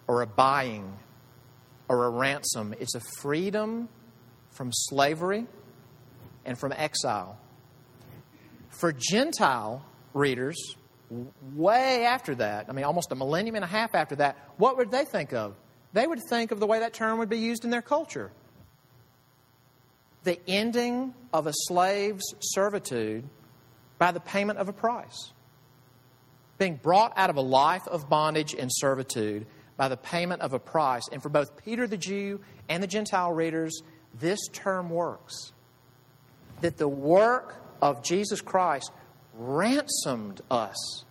or 0.07 0.21
a 0.21 0.27
buying 0.27 0.97
or 1.87 2.05
a 2.05 2.09
ransom. 2.09 2.73
It's 2.79 2.95
a 2.95 3.01
freedom 3.19 3.89
from 4.49 4.71
slavery 4.71 5.47
and 6.45 6.57
from 6.57 6.71
exile. 6.71 7.37
For 8.69 8.93
Gentile 8.93 9.85
readers, 10.13 10.75
way 11.53 12.05
after 12.05 12.35
that, 12.35 12.67
I 12.69 12.73
mean, 12.73 12.85
almost 12.85 13.11
a 13.11 13.15
millennium 13.15 13.55
and 13.55 13.65
a 13.65 13.67
half 13.67 13.95
after 13.95 14.15
that, 14.17 14.37
what 14.57 14.77
would 14.77 14.91
they 14.91 15.05
think 15.05 15.33
of? 15.33 15.55
They 15.93 16.07
would 16.07 16.19
think 16.29 16.51
of 16.51 16.59
the 16.59 16.67
way 16.67 16.79
that 16.79 16.93
term 16.93 17.19
would 17.19 17.29
be 17.29 17.39
used 17.39 17.65
in 17.65 17.69
their 17.69 17.81
culture 17.81 18.31
the 20.23 20.39
ending 20.47 21.13
of 21.33 21.47
a 21.47 21.53
slave's 21.53 22.23
servitude 22.39 23.27
by 23.97 24.11
the 24.11 24.19
payment 24.19 24.59
of 24.59 24.69
a 24.69 24.73
price. 24.73 25.33
Being 26.57 26.75
brought 26.75 27.13
out 27.17 27.29
of 27.29 27.37
a 27.37 27.41
life 27.41 27.87
of 27.87 28.07
bondage 28.07 28.53
and 28.53 28.69
servitude 28.71 29.47
by 29.77 29.87
the 29.87 29.97
payment 29.97 30.41
of 30.41 30.53
a 30.53 30.59
price. 30.59 31.03
And 31.11 31.23
for 31.23 31.29
both 31.29 31.57
Peter 31.63 31.87
the 31.87 31.97
Jew 31.97 32.39
and 32.69 32.83
the 32.83 32.87
Gentile 32.87 33.31
readers, 33.31 33.81
this 34.19 34.39
term 34.53 34.89
works. 34.89 35.53
That 36.61 36.77
the 36.77 36.87
work 36.87 37.55
of 37.81 38.03
Jesus 38.03 38.41
Christ 38.41 38.91
ransomed 39.33 40.41
us. 40.49 41.05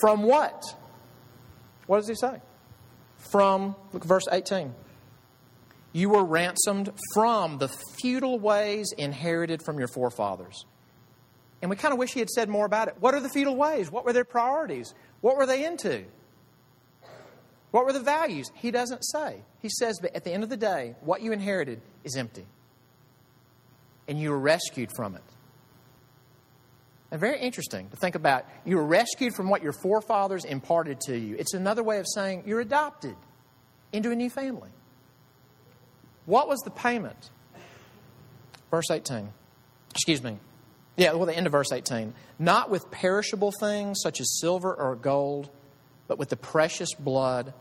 From 0.00 0.22
what? 0.22 0.62
What 1.86 1.98
does 1.98 2.08
he 2.08 2.14
say? 2.14 2.40
From, 3.30 3.76
look 3.92 4.04
verse 4.04 4.24
18. 4.30 4.74
You 5.92 6.10
were 6.10 6.24
ransomed 6.24 6.92
from 7.14 7.58
the 7.58 7.68
futile 7.68 8.38
ways 8.38 8.92
inherited 8.96 9.62
from 9.62 9.78
your 9.78 9.88
forefathers. 9.88 10.66
And 11.62 11.70
we 11.70 11.76
kind 11.76 11.92
of 11.92 11.98
wish 11.98 12.12
he 12.12 12.20
had 12.20 12.28
said 12.28 12.48
more 12.48 12.66
about 12.66 12.88
it. 12.88 12.96
What 13.00 13.14
are 13.14 13.20
the 13.20 13.30
futile 13.30 13.56
ways? 13.56 13.90
What 13.90 14.04
were 14.04 14.12
their 14.12 14.24
priorities? 14.24 14.94
What 15.20 15.36
were 15.36 15.46
they 15.46 15.64
into? 15.64 16.04
What 17.70 17.86
were 17.86 17.92
the 17.92 18.00
values? 18.00 18.50
He 18.54 18.70
doesn't 18.70 19.02
say. 19.02 19.40
He 19.60 19.68
says, 19.68 19.98
but 20.00 20.14
at 20.14 20.24
the 20.24 20.32
end 20.32 20.42
of 20.42 20.50
the 20.50 20.56
day, 20.56 20.96
what 21.00 21.22
you 21.22 21.32
inherited 21.32 21.80
is 22.04 22.16
empty. 22.16 22.46
And 24.06 24.20
you 24.20 24.30
were 24.30 24.38
rescued 24.38 24.90
from 24.94 25.14
it. 25.14 25.22
And 27.10 27.20
very 27.20 27.38
interesting 27.40 27.88
to 27.90 27.96
think 27.96 28.14
about. 28.14 28.44
You 28.64 28.76
were 28.76 28.84
rescued 28.84 29.34
from 29.34 29.48
what 29.48 29.62
your 29.62 29.72
forefathers 29.72 30.44
imparted 30.44 31.00
to 31.02 31.16
you. 31.16 31.36
It's 31.38 31.54
another 31.54 31.82
way 31.82 31.98
of 31.98 32.06
saying 32.12 32.42
you're 32.46 32.60
adopted 32.60 33.14
into 33.92 34.10
a 34.10 34.16
new 34.16 34.30
family. 34.30 34.70
What 36.24 36.48
was 36.48 36.60
the 36.60 36.70
payment? 36.70 37.30
Verse 38.70 38.90
18. 38.90 39.28
Excuse 39.90 40.22
me. 40.22 40.38
Yeah, 40.96 41.12
well, 41.12 41.26
the 41.26 41.36
end 41.36 41.46
of 41.46 41.52
verse 41.52 41.70
18. 41.72 42.14
Not 42.38 42.70
with 42.70 42.90
perishable 42.90 43.52
things 43.52 44.00
such 44.02 44.20
as 44.20 44.38
silver 44.40 44.74
or 44.74 44.96
gold, 44.96 45.50
but 46.08 46.18
with 46.18 46.30
the 46.30 46.36
precious 46.36 46.92
blood 46.94 47.54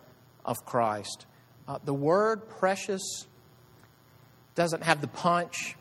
of 0.43 0.65
Christ. 0.65 1.25
Uh, 1.67 1.79
the 1.83 1.93
word 1.93 2.49
precious 2.49 3.25
doesn't 4.55 4.83
have 4.83 5.01
the 5.01 5.07
punch 5.07 5.75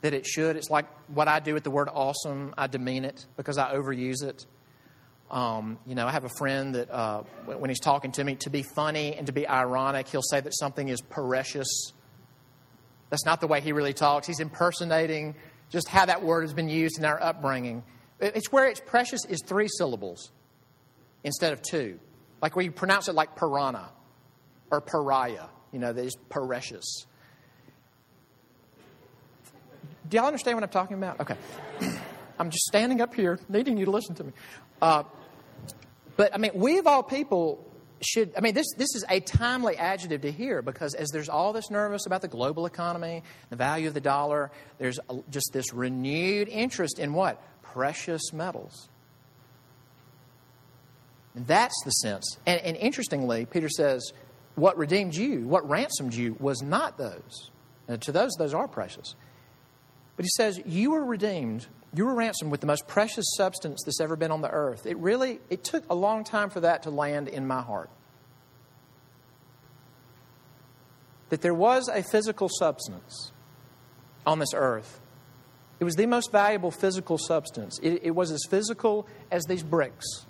that 0.00 0.14
it 0.14 0.26
should. 0.26 0.56
It's 0.56 0.70
like 0.70 0.86
what 1.08 1.28
I 1.28 1.40
do 1.40 1.54
with 1.54 1.64
the 1.64 1.70
word 1.70 1.88
awesome. 1.92 2.54
I 2.56 2.66
demean 2.66 3.04
it 3.04 3.26
because 3.36 3.58
I 3.58 3.74
overuse 3.74 4.22
it. 4.22 4.46
Um, 5.30 5.78
you 5.86 5.94
know, 5.94 6.06
I 6.06 6.12
have 6.12 6.24
a 6.24 6.30
friend 6.30 6.74
that 6.74 6.90
uh, 6.90 7.22
when 7.44 7.68
he's 7.68 7.80
talking 7.80 8.12
to 8.12 8.24
me, 8.24 8.36
to 8.36 8.50
be 8.50 8.62
funny 8.62 9.14
and 9.14 9.26
to 9.26 9.32
be 9.32 9.46
ironic, 9.46 10.08
he'll 10.08 10.22
say 10.22 10.40
that 10.40 10.56
something 10.56 10.88
is 10.88 11.02
precious. 11.02 11.92
That's 13.10 13.26
not 13.26 13.40
the 13.40 13.46
way 13.46 13.60
he 13.60 13.72
really 13.72 13.92
talks. 13.92 14.26
He's 14.26 14.40
impersonating 14.40 15.34
just 15.70 15.88
how 15.88 16.06
that 16.06 16.22
word 16.22 16.42
has 16.42 16.54
been 16.54 16.68
used 16.68 16.98
in 16.98 17.04
our 17.04 17.22
upbringing. 17.22 17.82
It's 18.20 18.50
where 18.50 18.68
it's 18.68 18.80
precious 18.80 19.24
is 19.26 19.40
three 19.44 19.68
syllables 19.68 20.30
instead 21.24 21.52
of 21.52 21.60
two. 21.62 22.00
Like 22.40 22.54
you 22.56 22.70
pronounce 22.70 23.08
it 23.08 23.14
like 23.14 23.36
piranha 23.36 23.90
or 24.70 24.80
pariah. 24.80 25.46
You 25.72 25.78
know, 25.78 25.92
that 25.92 26.04
is 26.04 26.16
precious. 26.30 27.06
Do 30.08 30.16
y'all 30.16 30.26
understand 30.26 30.56
what 30.56 30.64
I'm 30.64 30.70
talking 30.70 30.96
about? 30.96 31.20
Okay. 31.20 31.36
I'm 32.38 32.50
just 32.50 32.64
standing 32.64 33.00
up 33.00 33.14
here 33.14 33.38
needing 33.48 33.76
you 33.76 33.84
to 33.84 33.90
listen 33.90 34.14
to 34.16 34.24
me. 34.24 34.32
Uh, 34.80 35.02
but 36.16 36.34
I 36.34 36.38
mean, 36.38 36.52
we 36.54 36.78
of 36.78 36.86
all 36.86 37.02
people 37.02 37.64
should, 38.00 38.32
I 38.36 38.40
mean, 38.40 38.54
this, 38.54 38.66
this 38.76 38.94
is 38.94 39.04
a 39.08 39.20
timely 39.20 39.76
adjective 39.76 40.20
to 40.22 40.32
hear 40.32 40.62
because 40.62 40.94
as 40.94 41.10
there's 41.10 41.28
all 41.28 41.52
this 41.52 41.70
nervous 41.70 42.06
about 42.06 42.22
the 42.22 42.28
global 42.28 42.66
economy, 42.66 43.22
the 43.50 43.56
value 43.56 43.88
of 43.88 43.94
the 43.94 44.00
dollar, 44.00 44.50
there's 44.78 45.00
just 45.30 45.50
this 45.52 45.72
renewed 45.72 46.48
interest 46.48 46.98
in 46.98 47.12
what? 47.12 47.42
Precious 47.62 48.32
metals. 48.32 48.88
And 51.34 51.46
that's 51.46 51.80
the 51.84 51.90
sense. 51.90 52.38
And, 52.46 52.60
and 52.62 52.76
interestingly, 52.76 53.46
Peter 53.46 53.68
says, 53.68 54.12
what 54.54 54.76
redeemed 54.76 55.14
you, 55.14 55.46
what 55.46 55.68
ransomed 55.68 56.14
you, 56.14 56.36
was 56.40 56.62
not 56.62 56.98
those. 56.98 57.50
And 57.86 58.00
to 58.02 58.12
those, 58.12 58.32
those 58.38 58.54
are 58.54 58.68
precious. 58.68 59.14
But 60.18 60.26
he 60.26 60.30
says, 60.36 60.60
you 60.66 60.90
were 60.90 61.04
redeemed 61.04 61.68
you 61.94 62.04
were 62.04 62.14
ransomed 62.14 62.50
with 62.50 62.60
the 62.60 62.66
most 62.66 62.86
precious 62.86 63.24
substance 63.36 63.82
that's 63.84 64.00
ever 64.00 64.16
been 64.16 64.30
on 64.30 64.42
the 64.42 64.50
earth. 64.50 64.86
It 64.86 64.98
really 64.98 65.40
it 65.48 65.64
took 65.64 65.84
a 65.88 65.94
long 65.94 66.24
time 66.24 66.50
for 66.50 66.60
that 66.60 66.82
to 66.82 66.90
land 66.90 67.28
in 67.28 67.46
my 67.46 67.62
heart. 67.62 67.90
That 71.30 71.40
there 71.40 71.54
was 71.54 71.88
a 71.88 72.02
physical 72.02 72.48
substance 72.48 73.32
on 74.26 74.38
this 74.38 74.52
earth. 74.54 75.00
It 75.80 75.84
was 75.84 75.94
the 75.94 76.06
most 76.06 76.32
valuable 76.32 76.70
physical 76.70 77.16
substance. 77.16 77.78
It, 77.82 78.00
it 78.02 78.10
was 78.10 78.30
as 78.32 78.40
physical 78.50 79.06
as 79.30 79.44
these 79.44 79.62
bricks. 79.62 80.26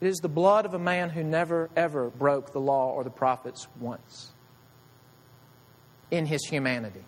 It 0.00 0.06
is 0.06 0.18
the 0.18 0.28
blood 0.28 0.64
of 0.64 0.74
a 0.74 0.78
man 0.78 1.10
who 1.10 1.24
never, 1.24 1.68
ever 1.76 2.08
broke 2.10 2.52
the 2.52 2.60
law 2.60 2.92
or 2.92 3.02
the 3.02 3.10
prophets 3.10 3.66
once 3.80 4.32
in 6.10 6.26
his 6.26 6.46
humanity. 6.46 7.02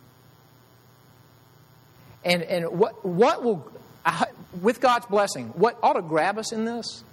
And, 2.25 2.43
and 2.43 2.79
what, 2.79 3.05
what 3.05 3.43
will, 3.43 3.71
uh, 4.05 4.25
with 4.61 4.81
God's 4.81 5.07
blessing, 5.07 5.49
what 5.49 5.79
ought 5.83 5.95
to 5.95 6.03
grab 6.03 6.39
us 6.39 6.53
in 6.53 6.65
this 6.65 7.05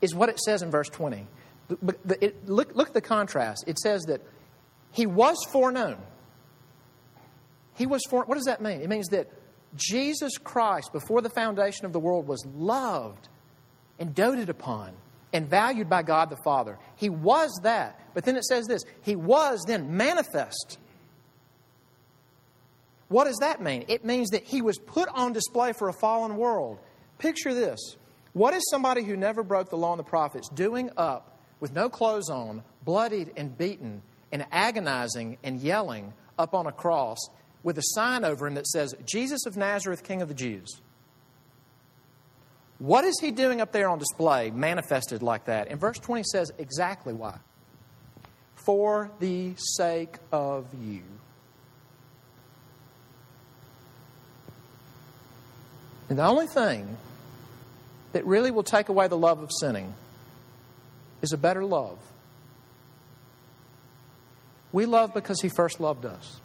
is 0.00 0.14
what 0.14 0.28
it 0.28 0.38
says 0.40 0.62
in 0.62 0.70
verse 0.70 0.88
20. 0.88 1.26
It, 2.20 2.48
look, 2.48 2.74
look 2.74 2.88
at 2.88 2.94
the 2.94 3.00
contrast. 3.00 3.64
It 3.66 3.78
says 3.78 4.02
that 4.02 4.20
he 4.90 5.06
was 5.06 5.36
foreknown. 5.50 5.98
He 7.74 7.86
was 7.86 8.02
for, 8.10 8.24
what 8.24 8.34
does 8.34 8.44
that 8.44 8.60
mean? 8.60 8.82
It 8.82 8.88
means 8.88 9.08
that 9.08 9.30
Jesus 9.74 10.36
Christ, 10.36 10.92
before 10.92 11.22
the 11.22 11.30
foundation 11.30 11.86
of 11.86 11.92
the 11.92 12.00
world, 12.00 12.26
was 12.26 12.44
loved 12.54 13.28
and 13.98 14.14
doted 14.14 14.50
upon 14.50 14.92
and 15.32 15.48
valued 15.48 15.88
by 15.88 16.02
God 16.02 16.28
the 16.28 16.36
Father. 16.44 16.78
He 16.96 17.08
was 17.08 17.50
that. 17.62 17.98
But 18.12 18.24
then 18.24 18.36
it 18.36 18.44
says 18.44 18.66
this 18.66 18.82
He 19.02 19.16
was 19.16 19.64
then 19.66 19.96
manifest 19.96 20.78
what 23.12 23.24
does 23.24 23.38
that 23.40 23.60
mean? 23.60 23.84
It 23.88 24.04
means 24.04 24.30
that 24.30 24.42
he 24.42 24.62
was 24.62 24.78
put 24.78 25.08
on 25.10 25.34
display 25.34 25.74
for 25.74 25.88
a 25.88 25.92
fallen 25.92 26.38
world. 26.38 26.78
Picture 27.18 27.52
this. 27.52 27.96
What 28.32 28.54
is 28.54 28.62
somebody 28.70 29.04
who 29.04 29.16
never 29.16 29.42
broke 29.42 29.68
the 29.68 29.76
law 29.76 29.92
and 29.92 30.00
the 30.00 30.04
prophets 30.04 30.48
doing 30.48 30.90
up 30.96 31.38
with 31.60 31.74
no 31.74 31.90
clothes 31.90 32.30
on, 32.30 32.62
bloodied 32.84 33.32
and 33.36 33.56
beaten, 33.56 34.00
and 34.32 34.46
agonizing 34.50 35.36
and 35.44 35.60
yelling 35.60 36.14
up 36.38 36.54
on 36.54 36.66
a 36.66 36.72
cross 36.72 37.18
with 37.62 37.76
a 37.76 37.82
sign 37.82 38.24
over 38.24 38.46
him 38.46 38.54
that 38.54 38.66
says, 38.66 38.94
Jesus 39.04 39.44
of 39.44 39.58
Nazareth, 39.58 40.02
King 40.02 40.22
of 40.22 40.28
the 40.28 40.34
Jews? 40.34 40.80
What 42.78 43.04
is 43.04 43.20
he 43.20 43.30
doing 43.30 43.60
up 43.60 43.72
there 43.72 43.90
on 43.90 43.98
display, 43.98 44.50
manifested 44.50 45.22
like 45.22 45.44
that? 45.44 45.68
And 45.68 45.78
verse 45.78 45.98
20 45.98 46.24
says 46.24 46.50
exactly 46.56 47.12
why. 47.12 47.38
For 48.54 49.10
the 49.20 49.52
sake 49.56 50.16
of 50.32 50.66
you. 50.80 51.02
And 56.12 56.18
the 56.18 56.26
only 56.26 56.46
thing 56.46 56.98
that 58.12 58.26
really 58.26 58.50
will 58.50 58.64
take 58.64 58.90
away 58.90 59.08
the 59.08 59.16
love 59.16 59.42
of 59.42 59.48
sinning 59.50 59.94
is 61.22 61.32
a 61.32 61.38
better 61.38 61.64
love. 61.64 61.98
We 64.72 64.84
love 64.84 65.14
because 65.14 65.40
He 65.40 65.48
first 65.48 65.80
loved 65.80 66.04
us. 66.04 66.42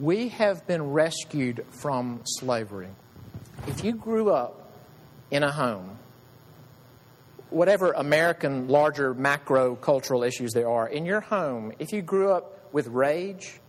We 0.00 0.30
have 0.30 0.66
been 0.66 0.90
rescued 0.90 1.64
from 1.70 2.22
slavery. 2.24 2.88
If 3.68 3.84
you 3.84 3.92
grew 3.92 4.30
up 4.30 4.72
in 5.30 5.44
a 5.44 5.52
home, 5.52 6.00
whatever 7.50 7.92
American 7.92 8.66
larger 8.66 9.14
macro 9.14 9.76
cultural 9.76 10.24
issues 10.24 10.50
there 10.52 10.68
are, 10.68 10.88
in 10.88 11.06
your 11.06 11.20
home, 11.20 11.74
if 11.78 11.92
you 11.92 12.02
grew 12.02 12.32
up 12.32 12.72
with 12.72 12.88
rage, 12.88 13.59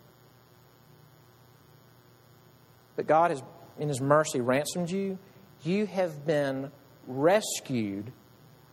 that 3.02 3.08
God 3.08 3.32
has, 3.32 3.42
in 3.80 3.90
His 3.90 4.00
mercy, 4.00 4.42
ransomed 4.42 4.92
you, 4.92 5.18
you 5.64 5.88
have 5.88 6.24
been 6.24 6.72
rescued 7.08 8.12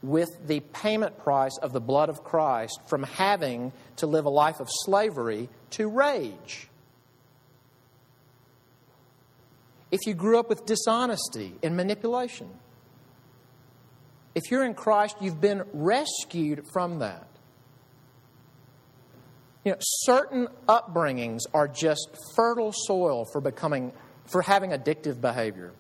with 0.02 0.28
the 0.46 0.60
payment 0.60 1.18
price 1.18 1.56
of 1.62 1.72
the 1.72 1.80
blood 1.80 2.10
of 2.10 2.22
Christ 2.22 2.78
from 2.86 3.04
having 3.04 3.72
to 3.96 4.06
live 4.06 4.26
a 4.26 4.30
life 4.30 4.60
of 4.60 4.68
slavery 4.84 5.48
to 5.70 5.88
rage. 5.88 6.68
If 9.90 10.00
you 10.06 10.12
grew 10.12 10.38
up 10.38 10.50
with 10.50 10.66
dishonesty 10.66 11.54
and 11.62 11.74
manipulation, 11.74 12.50
if 14.34 14.50
you're 14.50 14.64
in 14.64 14.74
Christ, 14.74 15.16
you've 15.22 15.40
been 15.40 15.64
rescued 15.72 16.64
from 16.74 16.98
that. 16.98 17.26
You 19.64 19.72
know, 19.72 19.78
certain 19.80 20.48
upbringings 20.68 21.40
are 21.52 21.66
just 21.66 22.08
fertile 22.36 22.72
soil 22.72 23.26
for 23.32 23.40
becoming, 23.40 23.92
for 24.28 24.42
having 24.42 24.70
addictive 24.70 25.20
behavior 25.20 25.72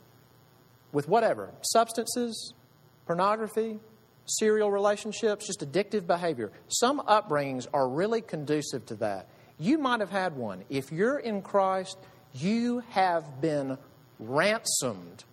with 0.92 1.08
whatever 1.08 1.50
substances, 1.62 2.54
pornography, 3.06 3.78
serial 4.24 4.70
relationships, 4.70 5.46
just 5.46 5.60
addictive 5.60 6.06
behavior. 6.06 6.50
Some 6.68 7.00
upbringings 7.00 7.66
are 7.72 7.88
really 7.88 8.20
conducive 8.20 8.86
to 8.86 8.94
that. 8.96 9.28
You 9.58 9.78
might 9.78 10.00
have 10.00 10.10
had 10.10 10.36
one. 10.36 10.64
If 10.68 10.92
you're 10.92 11.18
in 11.18 11.42
Christ, 11.42 11.98
you 12.32 12.80
have 12.90 13.40
been 13.40 13.78
ransomed 14.18 15.24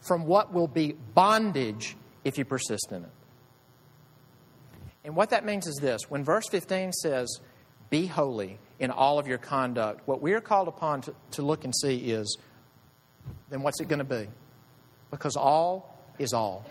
from 0.00 0.26
what 0.26 0.52
will 0.52 0.68
be 0.68 0.96
bondage 1.14 1.96
if 2.24 2.38
you 2.38 2.44
persist 2.44 2.88
in 2.90 3.04
it. 3.04 3.10
And 5.04 5.16
what 5.16 5.30
that 5.30 5.44
means 5.44 5.66
is 5.66 5.76
this 5.76 6.02
when 6.08 6.24
verse 6.24 6.48
15 6.50 6.92
says, 6.92 7.40
Be 7.90 8.06
holy 8.06 8.58
in 8.82 8.90
all 8.90 9.20
of 9.20 9.28
your 9.28 9.38
conduct, 9.38 10.06
what 10.08 10.20
we 10.20 10.32
are 10.32 10.40
called 10.40 10.66
upon 10.66 11.00
to, 11.02 11.14
to 11.30 11.42
look 11.42 11.64
and 11.64 11.72
see 11.72 12.10
is, 12.10 12.36
then 13.48 13.62
what's 13.62 13.80
it 13.80 13.86
going 13.86 14.00
to 14.00 14.04
be? 14.04 14.26
Because 15.12 15.36
all 15.36 15.96
is 16.18 16.32
all. 16.32 16.66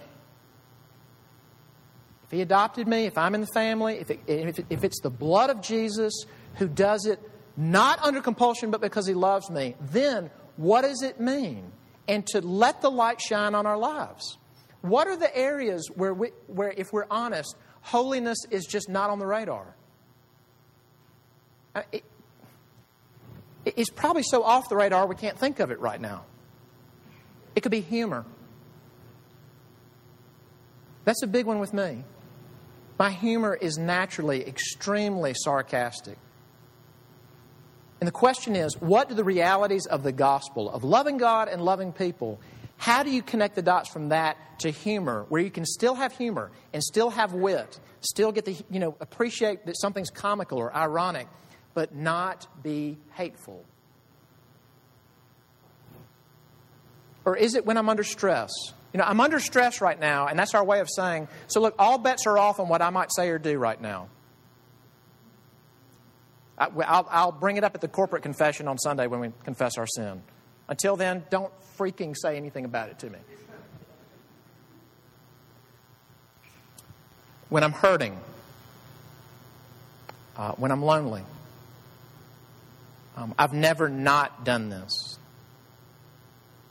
If 2.25 2.31
He 2.31 2.41
adopted 2.41 2.85
me, 2.85 3.05
if 3.05 3.17
I'm 3.17 3.33
in 3.33 3.39
the 3.39 3.47
family, 3.53 3.95
if, 3.95 4.11
it, 4.11 4.19
if, 4.27 4.59
it, 4.59 4.65
if 4.69 4.83
it's 4.83 4.99
the 4.99 5.09
blood 5.09 5.49
of 5.49 5.61
Jesus 5.61 6.25
who 6.55 6.67
does 6.67 7.05
it 7.05 7.17
not 7.55 8.01
under 8.01 8.19
compulsion 8.19 8.71
but 8.71 8.81
because 8.81 9.07
He 9.07 9.13
loves 9.13 9.49
me, 9.49 9.75
then 9.79 10.29
what 10.57 10.81
does 10.81 11.03
it 11.03 11.17
mean? 11.17 11.71
And 12.09 12.27
to 12.27 12.41
let 12.41 12.81
the 12.81 12.91
light 12.91 13.21
shine 13.21 13.55
on 13.55 13.65
our 13.65 13.77
lives. 13.77 14.37
What 14.81 15.07
are 15.07 15.15
the 15.15 15.33
areas 15.33 15.89
where, 15.95 16.13
we, 16.13 16.31
where 16.47 16.73
if 16.75 16.91
we're 16.91 17.07
honest, 17.09 17.55
holiness 17.79 18.39
is 18.49 18.65
just 18.65 18.89
not 18.89 19.09
on 19.09 19.19
the 19.19 19.25
radar? 19.25 19.75
Uh, 21.73 21.83
it, 21.91 22.03
it's 23.65 23.89
probably 23.89 24.23
so 24.23 24.43
off 24.43 24.69
the 24.69 24.75
radar 24.75 25.07
we 25.07 25.15
can't 25.15 25.37
think 25.37 25.59
of 25.59 25.71
it 25.71 25.79
right 25.79 26.01
now. 26.01 26.23
It 27.55 27.61
could 27.61 27.71
be 27.71 27.81
humor. 27.81 28.25
That's 31.05 31.23
a 31.23 31.27
big 31.27 31.45
one 31.45 31.59
with 31.59 31.73
me. 31.73 32.03
My 32.99 33.09
humor 33.09 33.57
is 33.59 33.77
naturally 33.77 34.47
extremely 34.47 35.33
sarcastic. 35.33 36.17
And 37.99 38.07
the 38.07 38.11
question 38.11 38.55
is 38.55 38.79
what 38.79 39.09
do 39.09 39.15
the 39.15 39.23
realities 39.23 39.85
of 39.85 40.03
the 40.03 40.11
gospel, 40.11 40.69
of 40.69 40.83
loving 40.83 41.17
God 41.17 41.47
and 41.47 41.61
loving 41.61 41.93
people, 41.93 42.39
how 42.77 43.03
do 43.03 43.11
you 43.11 43.21
connect 43.21 43.55
the 43.55 43.61
dots 43.61 43.89
from 43.89 44.09
that 44.09 44.37
to 44.59 44.71
humor, 44.71 45.25
where 45.29 45.41
you 45.41 45.51
can 45.51 45.65
still 45.65 45.93
have 45.93 46.17
humor 46.17 46.51
and 46.73 46.83
still 46.83 47.11
have 47.11 47.33
wit, 47.33 47.79
still 47.99 48.31
get 48.31 48.45
the, 48.45 48.55
you 48.71 48.79
know, 48.79 48.95
appreciate 48.99 49.67
that 49.67 49.79
something's 49.79 50.09
comical 50.09 50.57
or 50.57 50.75
ironic, 50.75 51.27
but 51.73 51.95
not 51.95 52.47
be 52.63 52.97
hateful? 53.13 53.63
Or 57.25 57.35
is 57.37 57.55
it 57.55 57.65
when 57.65 57.77
I'm 57.77 57.89
under 57.89 58.03
stress? 58.03 58.51
You 58.93 58.97
know, 58.97 59.05
I'm 59.05 59.21
under 59.21 59.39
stress 59.39 59.79
right 59.79 59.99
now, 59.99 60.27
and 60.27 60.37
that's 60.37 60.53
our 60.53 60.63
way 60.63 60.79
of 60.79 60.89
saying, 60.89 61.27
so 61.47 61.61
look, 61.61 61.75
all 61.79 61.97
bets 61.97 62.25
are 62.27 62.37
off 62.37 62.59
on 62.59 62.67
what 62.67 62.81
I 62.81 62.89
might 62.89 63.13
say 63.13 63.29
or 63.29 63.37
do 63.37 63.57
right 63.57 63.79
now. 63.79 64.09
I, 66.57 66.67
will 66.67 66.85
I'll 66.87 67.31
bring 67.31 67.57
it 67.57 67.63
up 67.63 67.73
at 67.73 67.81
the 67.81 67.87
corporate 67.87 68.23
confession 68.23 68.67
on 68.67 68.77
Sunday 68.77 69.07
when 69.07 69.19
we 69.19 69.31
confess 69.43 69.77
our 69.77 69.87
sin. 69.87 70.21
Until 70.67 70.95
then, 70.95 71.23
don't 71.29 71.51
freaking 71.77 72.15
say 72.15 72.37
anything 72.37 72.65
about 72.65 72.89
it 72.89 72.99
to 72.99 73.09
me. 73.09 73.19
When 77.49 77.63
I'm 77.63 77.71
hurting, 77.71 78.17
uh, 80.37 80.51
when 80.53 80.71
I'm 80.71 80.83
lonely, 80.83 81.23
um, 83.15 83.33
I've 83.37 83.53
never 83.53 83.89
not 83.89 84.45
done 84.45 84.69
this. 84.69 85.17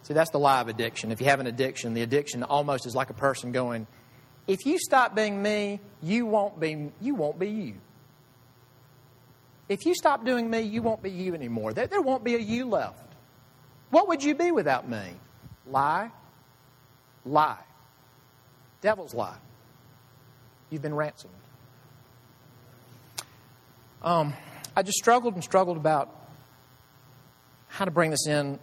See, 0.03 0.15
that's 0.15 0.31
the 0.31 0.39
lie 0.39 0.61
of 0.61 0.69
addiction. 0.69 1.13
If 1.13 1.21
you 1.21 1.27
have 1.27 1.41
an 1.41 1.47
addiction, 1.47 1.95
the 1.95 2.03
addiction 2.03 2.43
almost 2.43 2.87
is 2.87 2.95
like 2.95 3.11
a 3.11 3.15
person 3.15 3.53
going, 3.53 3.87
if 4.47 4.67
you 4.67 4.79
stop 4.79 5.15
being 5.15 5.41
me, 5.41 5.81
you 6.03 6.27
won't 6.27 6.59
be, 6.59 6.91
you 7.01 7.15
won't 7.15 7.39
be 7.39 7.49
you. 7.49 7.75
If 9.69 9.87
you 9.87 9.95
stop 9.95 10.25
doing 10.25 10.51
me, 10.51 10.63
you 10.63 10.83
won't 10.83 11.03
be 11.03 11.11
you 11.11 11.35
anymore. 11.35 11.73
There, 11.73 11.87
there 11.87 12.01
won't 12.01 12.25
be 12.25 12.35
a 12.35 12.39
you 12.39 12.67
left. 12.67 13.15
What 13.91 14.09
would 14.09 14.25
you 14.25 14.35
be 14.35 14.51
without 14.51 14.89
me? 14.89 15.13
Lie, 15.67 16.11
lie. 17.25 17.59
Devil's 18.81 19.15
lie. 19.15 19.37
You've 20.71 20.83
been 20.83 20.95
ransomed. 20.95 21.35
Um, 24.03 24.35
I 24.75 24.83
just 24.83 24.99
struggled 24.99 25.35
and 25.35 25.45
struggled 25.45 25.77
about 25.77 26.13
how 27.71 27.85
to 27.85 27.91
bring 27.91 28.11
this 28.11 28.27
in 28.27 28.59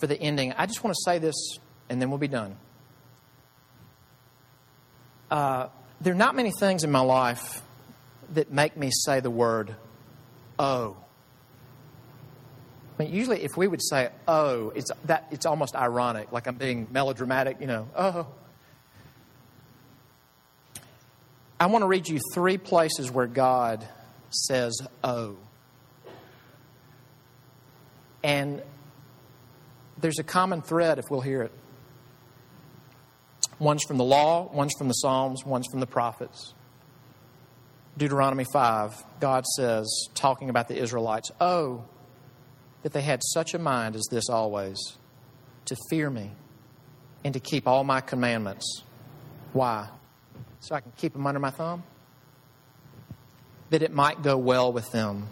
for 0.00 0.06
the 0.06 0.18
ending, 0.18 0.54
I 0.56 0.66
just 0.66 0.82
want 0.82 0.94
to 0.96 1.02
say 1.04 1.18
this 1.18 1.58
and 1.88 2.00
then 2.00 2.10
we'll 2.10 2.18
be 2.18 2.28
done. 2.28 2.56
Uh, 5.30 5.68
there 6.00 6.14
are 6.14 6.16
not 6.16 6.34
many 6.34 6.52
things 6.58 6.84
in 6.84 6.90
my 6.90 7.00
life 7.00 7.62
that 8.32 8.50
make 8.50 8.76
me 8.76 8.90
say 9.04 9.20
the 9.20 9.30
word, 9.30 9.74
oh. 10.58 10.96
I 12.98 13.02
mean, 13.02 13.12
usually 13.12 13.42
if 13.42 13.56
we 13.56 13.66
would 13.66 13.82
say, 13.82 14.10
oh, 14.26 14.70
it's, 14.70 14.90
that, 15.04 15.26
it's 15.30 15.44
almost 15.44 15.74
ironic, 15.74 16.32
like 16.32 16.46
I'm 16.46 16.56
being 16.56 16.86
melodramatic, 16.90 17.60
you 17.60 17.66
know, 17.66 17.88
oh. 17.96 18.26
I 21.60 21.66
want 21.66 21.82
to 21.82 21.86
read 21.86 22.08
you 22.08 22.20
three 22.32 22.58
places 22.58 23.10
where 23.10 23.26
God 23.26 23.86
says, 24.30 24.80
oh. 25.02 25.36
And 28.22 28.62
there's 29.98 30.18
a 30.18 30.24
common 30.24 30.62
thread 30.62 30.98
if 30.98 31.06
we'll 31.10 31.20
hear 31.20 31.42
it. 31.42 31.52
One's 33.58 33.82
from 33.88 33.98
the 33.98 34.04
law, 34.04 34.48
one's 34.52 34.72
from 34.78 34.88
the 34.88 34.94
Psalms, 34.94 35.44
one's 35.44 35.66
from 35.70 35.80
the 35.80 35.86
prophets. 35.86 36.54
Deuteronomy 37.96 38.44
5, 38.52 39.04
God 39.18 39.44
says, 39.56 40.08
talking 40.14 40.50
about 40.50 40.68
the 40.68 40.76
Israelites, 40.76 41.32
Oh, 41.40 41.84
that 42.82 42.92
they 42.92 43.02
had 43.02 43.20
such 43.24 43.54
a 43.54 43.58
mind 43.58 43.96
as 43.96 44.06
this 44.10 44.28
always, 44.28 44.78
to 45.64 45.76
fear 45.90 46.08
me 46.08 46.30
and 47.24 47.34
to 47.34 47.40
keep 47.40 47.66
all 47.66 47.82
my 47.82 48.00
commandments. 48.00 48.84
Why? 49.52 49.88
So 50.60 50.76
I 50.76 50.80
can 50.80 50.92
keep 50.96 51.12
them 51.12 51.26
under 51.26 51.40
my 51.40 51.50
thumb? 51.50 51.82
That 53.70 53.82
it 53.82 53.92
might 53.92 54.22
go 54.22 54.36
well 54.36 54.72
with 54.72 54.90
them 54.92 55.28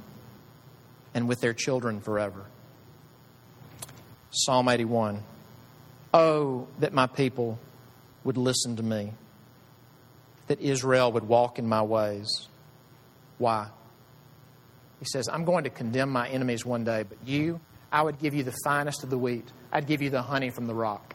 and 1.14 1.28
with 1.28 1.40
their 1.40 1.54
children 1.54 2.00
forever. 2.00 2.46
Psalm 4.36 4.68
81. 4.68 5.22
Oh, 6.12 6.68
that 6.78 6.92
my 6.92 7.06
people 7.06 7.58
would 8.22 8.36
listen 8.36 8.76
to 8.76 8.82
me, 8.82 9.12
that 10.48 10.60
Israel 10.60 11.10
would 11.12 11.24
walk 11.24 11.58
in 11.58 11.66
my 11.66 11.82
ways. 11.82 12.48
Why? 13.38 13.68
He 14.98 15.06
says, 15.06 15.28
I'm 15.28 15.44
going 15.44 15.64
to 15.64 15.70
condemn 15.70 16.10
my 16.10 16.28
enemies 16.28 16.66
one 16.66 16.84
day, 16.84 17.02
but 17.02 17.16
you, 17.24 17.60
I 17.90 18.02
would 18.02 18.18
give 18.18 18.34
you 18.34 18.42
the 18.42 18.54
finest 18.62 19.04
of 19.04 19.10
the 19.10 19.18
wheat. 19.18 19.48
I'd 19.72 19.86
give 19.86 20.02
you 20.02 20.10
the 20.10 20.22
honey 20.22 20.50
from 20.50 20.66
the 20.66 20.74
rock. 20.74 21.14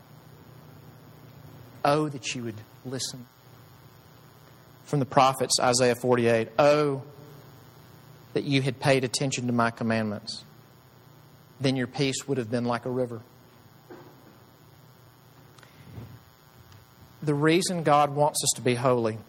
Oh, 1.85 2.09
that 2.09 2.33
you 2.33 2.43
would 2.43 2.61
listen. 2.85 3.27
From 4.85 4.99
the 4.99 5.05
prophets, 5.05 5.59
Isaiah 5.59 5.95
48. 5.95 6.49
Oh, 6.57 7.03
that 8.33 8.45
you 8.45 8.63
had 8.63 8.79
paid 8.79 9.03
attention 9.03 9.45
to 9.45 9.53
my 9.53 9.69
commandments 9.69 10.43
then 11.61 11.75
your 11.75 11.87
peace 11.87 12.27
would 12.27 12.37
have 12.37 12.49
been 12.49 12.65
like 12.65 12.85
a 12.85 12.89
river. 12.89 13.21
The 17.23 17.35
reason 17.35 17.83
God 17.83 18.15
wants 18.15 18.43
us 18.43 18.49
to 18.55 18.61
be 18.61 18.73
holy 18.73 19.19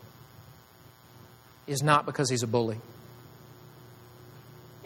is 1.67 1.83
not 1.83 2.07
because 2.07 2.31
He's 2.31 2.43
a 2.43 2.47
bully. 2.47 2.81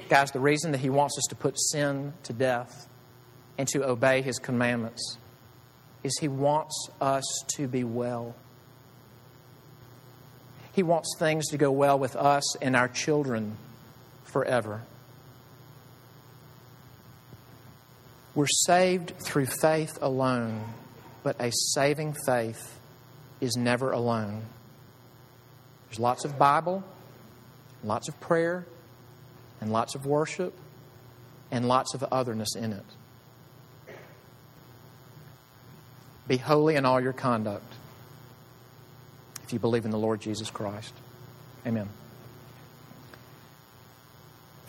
Guys, 0.09 0.33
the 0.33 0.41
reason 0.41 0.73
that 0.73 0.79
He 0.79 0.91
wants 0.91 1.17
us 1.17 1.25
to 1.29 1.37
put 1.37 1.59
sin 1.59 2.13
to 2.25 2.33
death 2.33 2.89
and 3.59 3.68
to 3.68 3.87
obey 3.89 4.23
His 4.23 4.39
commandments 4.39 5.18
is 6.03 6.18
He 6.18 6.29
wants 6.29 6.91
us 7.01 7.25
to 7.57 7.68
be 7.68 7.85
well. 7.85 8.35
He 10.73 10.83
wants 10.83 11.14
things 11.18 11.47
to 11.49 11.57
go 11.57 11.70
well 11.70 11.99
with 11.99 12.16
us 12.16 12.57
and 12.57 12.77
our 12.77 12.89
children 12.89 13.57
forever. 14.25 14.83
We're 18.37 18.47
saved 18.47 19.14
through 19.18 19.47
faith 19.47 19.99
alone, 20.03 20.62
but 21.22 21.41
a 21.41 21.51
saving 21.51 22.14
faith 22.26 22.78
is 23.41 23.57
never 23.57 23.91
alone. 23.93 24.43
There's 25.89 25.99
lots 25.99 26.26
of 26.26 26.39
Bible, 26.39 26.84
lots 27.82 28.09
of 28.09 28.20
prayer, 28.20 28.66
and 29.61 29.72
lots 29.72 29.95
of 29.95 30.05
worship, 30.05 30.53
and 31.51 31.66
lots 31.66 31.95
of 31.95 32.05
otherness 32.12 32.55
in 32.55 32.74
it. 32.74 32.84
Be 36.28 36.37
holy 36.37 36.74
in 36.74 36.84
all 36.84 37.01
your 37.01 37.14
conduct 37.14 37.72
if 39.45 39.53
you 39.55 39.59
believe 39.59 39.87
in 39.87 39.93
the 39.93 39.99
Lord 39.99 40.20
Jesus 40.20 40.51
Christ. 40.51 40.93
Amen. 41.66 41.89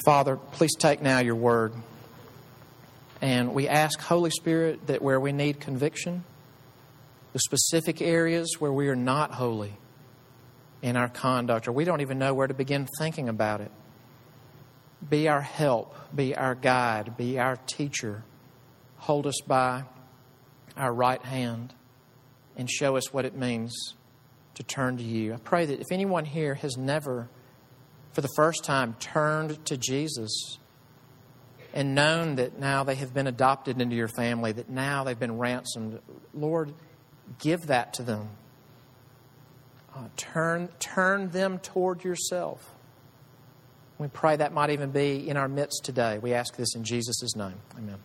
Father, 0.06 0.38
please 0.38 0.74
take 0.78 1.02
now 1.02 1.20
your 1.20 1.36
word. 1.36 1.74
And 3.22 3.54
we 3.54 3.68
ask, 3.68 4.00
Holy 4.00 4.30
Spirit, 4.30 4.88
that 4.88 5.02
where 5.02 5.20
we 5.20 5.32
need 5.32 5.60
conviction, 5.60 6.24
the 7.34 7.40
specific 7.40 8.02
areas 8.02 8.56
where 8.60 8.72
we 8.72 8.90
are 8.90 8.96
not 8.96 9.32
holy 9.34 9.74
in 10.82 10.96
our 10.96 11.10
conduct, 11.10 11.68
or 11.68 11.72
we 11.72 11.84
don't 11.84 12.02
even 12.02 12.20
know 12.20 12.34
where 12.34 12.48
to 12.48 12.54
begin 12.54 12.88
thinking 13.00 13.30
about 13.30 13.62
it, 13.62 13.72
be 15.08 15.28
our 15.28 15.42
help, 15.42 15.96
be 16.16 16.36
our 16.36 16.56
guide, 16.56 17.18
be 17.18 17.40
our 17.40 17.56
teacher. 17.56 18.24
Hold 18.98 19.26
us 19.28 19.40
by 19.46 19.84
our 20.76 20.94
right 20.94 21.22
hand 21.24 21.74
and 22.56 22.70
show 22.70 22.98
us 22.98 23.12
what 23.12 23.26
it 23.26 23.36
means 23.36 23.96
to 24.56 24.64
turn 24.64 24.98
to 24.98 25.04
you. 25.04 25.34
I 25.34 25.38
pray 25.38 25.66
that 25.66 25.80
if 25.80 25.88
anyone 25.92 26.26
here 26.26 26.56
has 26.56 26.78
never, 26.78 27.30
for 28.14 28.22
the 28.22 28.30
first 28.36 28.64
time, 28.64 28.96
turned 29.00 29.64
to 29.66 29.78
Jesus 29.78 30.58
and 31.74 31.96
known 31.96 32.36
that 32.36 32.60
now 32.60 32.84
they 32.84 32.96
have 32.96 33.14
been 33.14 33.28
adopted 33.28 33.82
into 33.82 33.96
your 33.96 34.08
family, 34.08 34.52
that 34.52 34.70
now 34.70 35.04
they've 35.04 35.20
been 35.20 35.38
ransomed, 35.38 36.00
Lord, 36.34 36.74
give 37.40 37.68
that 37.68 37.94
to 37.96 38.04
them. 38.04 38.30
Uh, 39.96 40.08
turn, 40.16 40.70
turn 40.80 41.30
them 41.30 41.60
toward 41.60 42.04
yourself. 42.04 42.76
We 43.98 44.08
pray 44.08 44.36
that 44.36 44.54
might 44.54 44.70
even 44.70 44.92
be 44.92 45.28
in 45.28 45.38
our 45.38 45.48
midst 45.48 45.84
today. 45.84 46.20
We 46.20 46.34
ask 46.34 46.56
this 46.56 46.76
in 46.76 46.84
Jesus' 46.84 47.36
name. 47.36 47.56
Amen. 47.78 47.98